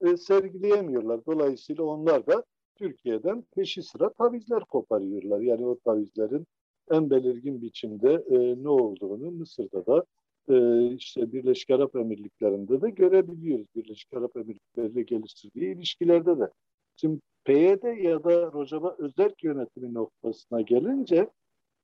e, 0.00 0.16
sergileyemiyorlar. 0.16 1.26
Dolayısıyla 1.26 1.84
onlar 1.84 2.26
da 2.26 2.44
Türkiye'den 2.76 3.44
peşi 3.56 3.82
sıra 3.82 4.12
tavizler 4.12 4.64
koparıyorlar. 4.64 5.40
Yani 5.40 5.66
o 5.66 5.78
tavizlerin 5.78 6.46
en 6.90 7.10
belirgin 7.10 7.62
biçimde 7.62 8.24
e, 8.30 8.62
ne 8.64 8.68
olduğunu 8.68 9.30
Mısır'da 9.30 9.86
da 9.86 10.04
e, 10.48 10.86
işte 10.94 11.32
Birleşik 11.32 11.70
Arap 11.70 11.96
Emirlikleri'nde 11.96 12.80
de 12.80 12.90
görebiliyoruz. 12.90 13.66
Birleşik 13.76 14.14
Arap 14.14 14.36
Emirlikleri 14.36 14.92
ile 14.92 15.02
geliştirdiği 15.02 15.74
ilişkilerde 15.74 16.38
de. 16.38 16.50
Şimdi 16.96 17.20
PYD 17.44 18.02
ya 18.04 18.24
da 18.24 18.52
Rojava 18.52 18.96
özel 18.98 19.30
yönetimi 19.42 19.94
noktasına 19.94 20.60
gelince 20.60 21.30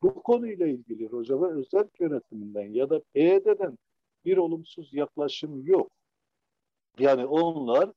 bu 0.03 0.23
konuyla 0.23 0.67
ilgili 0.67 1.11
Rojava 1.11 1.51
özel 1.51 1.89
yönetiminden 2.01 2.73
ya 2.73 2.91
da 2.91 3.01
PYD'den 3.15 3.79
bir 4.25 4.37
olumsuz 4.37 4.95
yaklaşım 4.95 5.67
yok. 5.67 5.91
Yani 6.99 7.27
onlar 7.27 7.93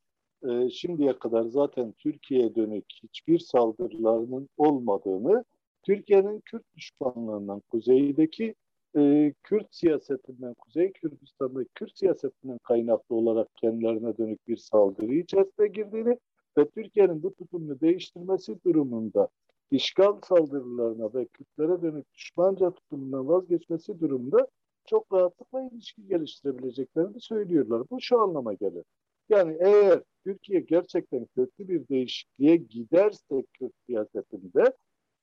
e, 0.49 0.69
şimdiye 0.69 1.19
kadar 1.19 1.43
zaten 1.43 1.91
Türkiye'ye 1.91 2.55
dönük 2.55 2.85
hiçbir 3.03 3.39
saldırılarının 3.39 4.49
olmadığını, 4.57 5.45
Türkiye'nin 5.83 6.39
Kürt 6.39 6.63
düşmanlığından, 6.75 7.59
kuzeydeki 7.59 8.55
e, 8.97 9.33
Kürt 9.43 9.75
siyasetinden, 9.75 10.53
Kuzey 10.53 10.91
Kürdistan'daki 10.91 11.69
Kürt 11.75 11.97
siyasetinden 11.97 12.57
kaynaklı 12.57 13.15
olarak 13.15 13.55
kendilerine 13.55 14.17
dönük 14.17 14.47
bir 14.47 14.57
saldırı 14.57 15.13
içerisine 15.15 15.67
girdiğini 15.67 16.17
ve 16.57 16.69
Türkiye'nin 16.69 17.23
bu 17.23 17.33
tutumunu 17.33 17.79
değiştirmesi 17.79 18.63
durumunda 18.65 19.29
işgal 19.71 20.21
saldırılarına 20.23 21.13
ve 21.13 21.25
Kürtlere 21.25 21.81
dönük 21.81 22.13
düşmanca 22.13 22.71
tutumundan 22.71 23.27
vazgeçmesi 23.27 23.99
durumunda 23.99 24.47
çok 24.85 25.13
rahatlıkla 25.13 25.69
ilişki 25.71 26.07
geliştirebileceklerini 26.07 27.21
söylüyorlar. 27.21 27.83
Bu 27.91 28.01
şu 28.01 28.21
anlama 28.21 28.53
gelir. 28.53 28.83
Yani 29.29 29.57
eğer 29.59 30.01
Türkiye 30.23 30.59
gerçekten 30.59 31.25
köklü 31.25 31.67
bir 31.67 31.87
değişikliğe 31.87 32.55
giderse 32.55 33.43
Kürt 33.53 33.73
siyasetinde 33.85 34.73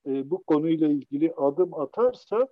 e, 0.06 0.30
bu 0.30 0.42
konuyla 0.42 0.88
ilgili 0.88 1.32
adım 1.36 1.74
atarsa 1.74 2.48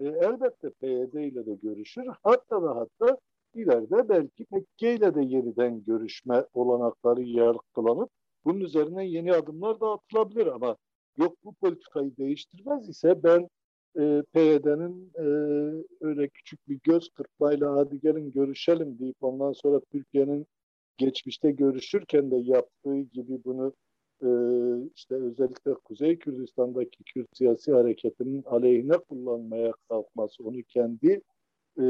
e, 0.00 0.04
elbette 0.04 0.70
PYD 0.70 1.14
ile 1.14 1.46
de 1.46 1.54
görüşür. 1.54 2.04
Hatta 2.22 2.62
ve 2.62 2.68
hatta 2.68 3.18
ileride 3.54 4.08
belki 4.08 4.46
Mekke 4.50 4.94
ile 4.94 5.14
de 5.14 5.22
yeniden 5.22 5.84
görüşme 5.84 6.44
olanakları 6.54 7.22
yargılanıp 7.22 8.10
bunun 8.44 8.60
üzerine 8.60 9.06
yeni 9.06 9.32
adımlar 9.32 9.80
da 9.80 9.92
atılabilir 9.92 10.46
ama 10.46 10.76
yok 11.16 11.36
bu 11.44 11.54
politikayı 11.54 12.16
değiştirmez 12.16 12.88
ise 12.88 13.22
ben 13.22 13.48
e, 13.98 14.22
PYD'nin 14.32 15.12
e, 15.18 15.24
öyle 16.00 16.28
küçük 16.28 16.68
bir 16.68 16.80
göz 16.82 17.08
kırpmayla 17.08 17.76
hadi 17.76 18.00
gelin 18.00 18.32
görüşelim 18.32 18.98
deyip 18.98 19.16
ondan 19.20 19.52
sonra 19.52 19.80
Türkiye'nin 19.80 20.46
geçmişte 20.98 21.50
görüşürken 21.50 22.30
de 22.30 22.36
yaptığı 22.36 22.98
gibi 22.98 23.44
bunu 23.44 23.72
e, 24.22 24.28
işte 24.94 25.14
özellikle 25.14 25.74
Kuzey 25.74 26.18
Kürdistan'daki 26.18 27.04
Kürt 27.04 27.36
siyasi 27.36 27.72
hareketinin 27.72 28.42
aleyhine 28.42 28.98
kullanmaya 28.98 29.72
kalkması, 29.88 30.44
onu 30.44 30.62
kendi 30.62 31.20
e, 31.80 31.84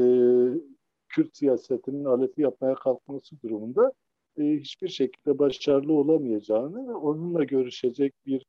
Kürt 1.09 1.37
siyasetinin 1.37 2.05
aleti 2.05 2.41
yapmaya 2.41 2.75
kalkması 2.75 3.41
durumunda 3.41 3.93
e, 4.39 4.43
hiçbir 4.43 4.87
şekilde 4.87 5.39
başarılı 5.39 5.93
olamayacağını 5.93 6.87
ve 6.87 6.93
onunla 6.93 7.43
görüşecek 7.43 8.13
bir 8.25 8.45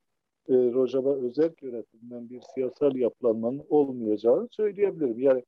e, 0.49 0.55
Rojava 0.55 1.15
özel 1.15 1.51
yönetiminden 1.63 2.31
bir 2.31 2.41
siyasal 2.55 2.97
yapılanmanın 2.97 3.65
olmayacağını 3.69 4.49
söyleyebilirim. 4.51 5.19
Yani 5.19 5.45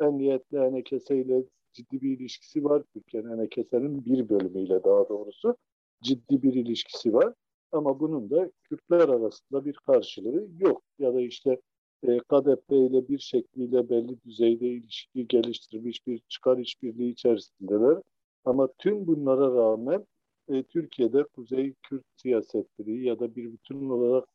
Emniyetli 0.00 0.58
Enekese 0.58 1.16
ile 1.16 1.44
ciddi 1.72 2.00
bir 2.00 2.18
ilişkisi 2.18 2.64
var. 2.64 2.82
Türkiye'nin 2.94 3.30
Enekese'nin 3.30 4.04
bir 4.04 4.28
bölümüyle 4.28 4.84
daha 4.84 5.08
doğrusu 5.08 5.56
ciddi 6.02 6.42
bir 6.42 6.54
ilişkisi 6.54 7.14
var. 7.14 7.34
Ama 7.72 8.00
bunun 8.00 8.30
da 8.30 8.50
Kürtler 8.64 9.08
arasında 9.08 9.64
bir 9.64 9.74
karşılığı 9.74 10.48
yok. 10.58 10.82
Ya 10.98 11.14
da 11.14 11.20
işte 11.20 11.60
e, 12.02 12.18
KDP 12.18 12.72
ile 12.72 13.08
bir 13.08 13.18
şekliyle 13.18 13.90
belli 13.90 14.22
düzeyde 14.22 14.66
ilişki 14.68 15.28
geliştirmiş 15.28 16.06
bir 16.06 16.20
çıkar 16.28 16.58
işbirliği 16.58 17.10
içerisindeler. 17.10 17.98
Ama 18.44 18.68
tüm 18.78 19.06
bunlara 19.06 19.54
rağmen 19.54 20.06
e, 20.48 20.62
Türkiye'de 20.62 21.24
Kuzey 21.24 21.74
Kürt 21.82 22.04
siyasetleri 22.16 23.04
ya 23.04 23.20
da 23.20 23.36
bir 23.36 23.52
bütün 23.52 23.90
olarak 23.90 24.28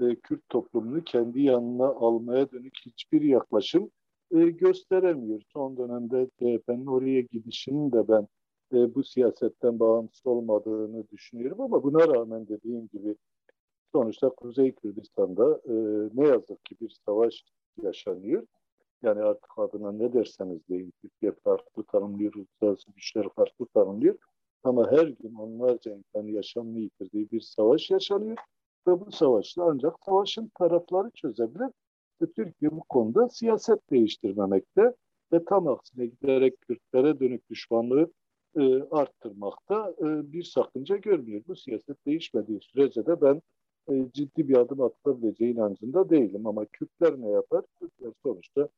e, 0.00 0.16
Kürt 0.16 0.48
toplumunu 0.48 1.04
kendi 1.04 1.42
yanına 1.42 1.86
almaya 1.86 2.50
dönük 2.50 2.74
hiçbir 2.86 3.22
yaklaşım 3.22 3.90
e, 4.34 4.38
gösteremiyor. 4.44 5.42
Son 5.52 5.76
dönemde 5.76 6.28
CHP'nin 6.38 6.86
oraya 6.86 7.20
gidişinin 7.20 7.92
de 7.92 8.08
ben 8.08 8.28
e, 8.72 8.94
bu 8.94 9.04
siyasetten 9.04 9.80
bağımsız 9.80 10.26
olmadığını 10.26 11.08
düşünüyorum 11.08 11.60
ama 11.60 11.82
buna 11.82 12.08
rağmen 12.08 12.48
dediğim 12.48 12.88
gibi 12.88 13.16
sonuçta 13.92 14.28
Kuzey 14.30 14.72
Kürdistan'da 14.72 15.60
e, 15.64 15.74
ne 16.14 16.28
yazık 16.28 16.64
ki 16.64 16.76
bir 16.80 16.90
savaş 17.06 17.44
yaşanıyor. 17.82 18.46
Yani 19.02 19.22
artık 19.22 19.58
adına 19.58 19.92
ne 19.92 20.12
derseniz 20.12 20.68
deyin, 20.68 20.92
Türkiye 21.02 21.32
farklı 21.32 21.84
tanımlıyor, 21.84 22.34
uluslararası 22.34 22.90
güçler 22.92 23.28
farklı 23.36 23.66
tanımlıyor. 23.66 24.14
Ama 24.64 24.92
her 24.92 25.06
gün 25.06 25.34
onlarca 25.34 25.92
insan 25.92 26.26
yaşamını 26.26 26.78
yitirdiği 26.78 27.30
bir 27.30 27.40
savaş 27.40 27.90
yaşanıyor. 27.90 28.36
Ve 28.86 29.00
bu 29.00 29.12
savaşta 29.12 29.64
ancak 29.64 29.94
savaşın 30.04 30.50
tarafları 30.58 31.10
çözebilir. 31.10 31.70
Ve 32.22 32.26
Türkiye 32.32 32.70
bu 32.70 32.84
konuda 32.88 33.28
siyaset 33.28 33.90
değiştirmemekte 33.90 34.94
ve 35.32 35.44
tam 35.44 35.68
aksine 35.68 36.06
giderek 36.06 36.60
Kürtlere 36.60 37.20
dönük 37.20 37.50
düşmanlığı 37.50 38.10
e, 38.56 38.82
arttırmakta 38.82 39.94
e, 39.98 40.32
bir 40.32 40.42
sakınca 40.42 40.96
görmüyor. 40.96 41.42
Bu 41.48 41.56
siyaset 41.56 42.06
değişmediği 42.06 42.60
sürece 42.60 43.06
de 43.06 43.20
ben 43.20 43.42
e, 43.90 44.12
ciddi 44.12 44.48
bir 44.48 44.56
adım 44.56 44.80
atılabileceği 44.80 45.54
inancında 45.54 46.10
değilim. 46.10 46.46
Ama 46.46 46.64
Kürtler 46.64 47.20
ne 47.20 47.28
yapar? 47.28 47.64
Kürtler 47.80 48.12
sonuçta 48.22 48.68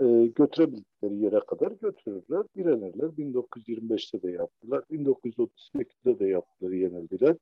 e, 0.00 0.26
götürebildikleri 0.26 1.16
yere 1.16 1.40
kadar 1.40 1.72
götürürler, 1.72 2.42
direnirler. 2.56 3.08
1925'te 3.08 4.22
de 4.22 4.30
yaptılar, 4.30 4.84
1938'de 4.90 6.18
de 6.18 6.26
yaptılar, 6.26 6.70
yenildiler. 6.70 7.36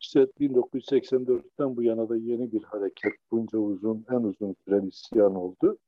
İşte 0.00 0.20
1984'ten 0.20 1.76
bu 1.76 1.82
yana 1.82 2.08
da 2.08 2.16
yeni 2.16 2.52
bir 2.52 2.62
hareket, 2.62 3.12
bunca 3.30 3.58
uzun, 3.58 4.04
en 4.10 4.22
uzun 4.22 4.56
süren 4.64 4.86
isyan 4.86 5.34
oldu 5.34 5.78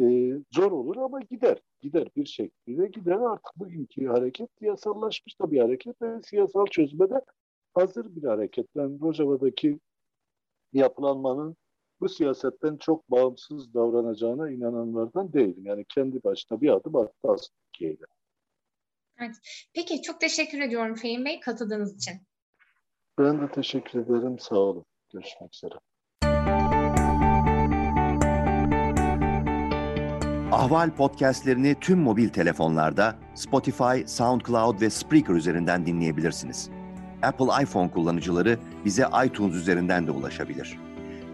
e, 0.00 0.32
zor 0.50 0.72
olur 0.72 0.96
ama 0.96 1.20
gider. 1.20 1.62
Gider 1.80 2.08
bir 2.16 2.26
şekilde 2.26 2.86
gider. 2.86 3.16
Artık 3.16 3.56
bugünkü 3.56 4.06
hareket 4.06 4.50
siyasallaşmış 4.58 5.40
da 5.40 5.50
bir 5.50 5.60
hareket 5.60 6.02
ve 6.02 6.22
siyasal 6.22 6.66
çözüme 6.66 7.10
de 7.10 7.20
hazır 7.74 8.16
bir 8.16 8.22
hareket. 8.22 8.66
Ben 8.76 9.00
Rojava'daki 9.00 9.80
yapılanmanın 10.72 11.56
bu 12.00 12.08
siyasetten 12.08 12.76
çok 12.76 13.10
bağımsız 13.10 13.74
davranacağına 13.74 14.50
inananlardan 14.50 15.32
değilim. 15.32 15.66
Yani 15.66 15.84
kendi 15.88 16.24
başına 16.24 16.60
bir 16.60 16.68
adım 16.68 16.96
attı 16.96 17.14
aslında 17.22 17.58
Türkiye'yle. 17.72 18.04
Evet. 19.20 19.34
Peki 19.74 20.02
çok 20.02 20.20
teşekkür 20.20 20.60
ediyorum 20.60 20.94
Fehim 20.94 21.24
Bey 21.24 21.40
katıldığınız 21.40 21.96
için. 21.96 22.14
Ben 23.18 23.40
de 23.40 23.50
teşekkür 23.50 24.00
ederim. 24.00 24.38
Sağ 24.38 24.56
olun. 24.56 24.84
Görüşmek 25.12 25.54
üzere. 25.54 25.74
Ahval 30.52 30.96
podcastlerini 30.96 31.76
tüm 31.80 31.98
mobil 31.98 32.28
telefonlarda 32.28 33.16
Spotify, 33.34 34.06
SoundCloud 34.06 34.80
ve 34.80 34.90
Spreaker 34.90 35.34
üzerinden 35.34 35.86
dinleyebilirsiniz. 35.86 36.70
Apple 37.22 37.62
iPhone 37.62 37.90
kullanıcıları 37.90 38.58
bize 38.84 39.04
iTunes 39.26 39.54
üzerinden 39.54 40.06
de 40.06 40.10
ulaşabilir. 40.10 40.87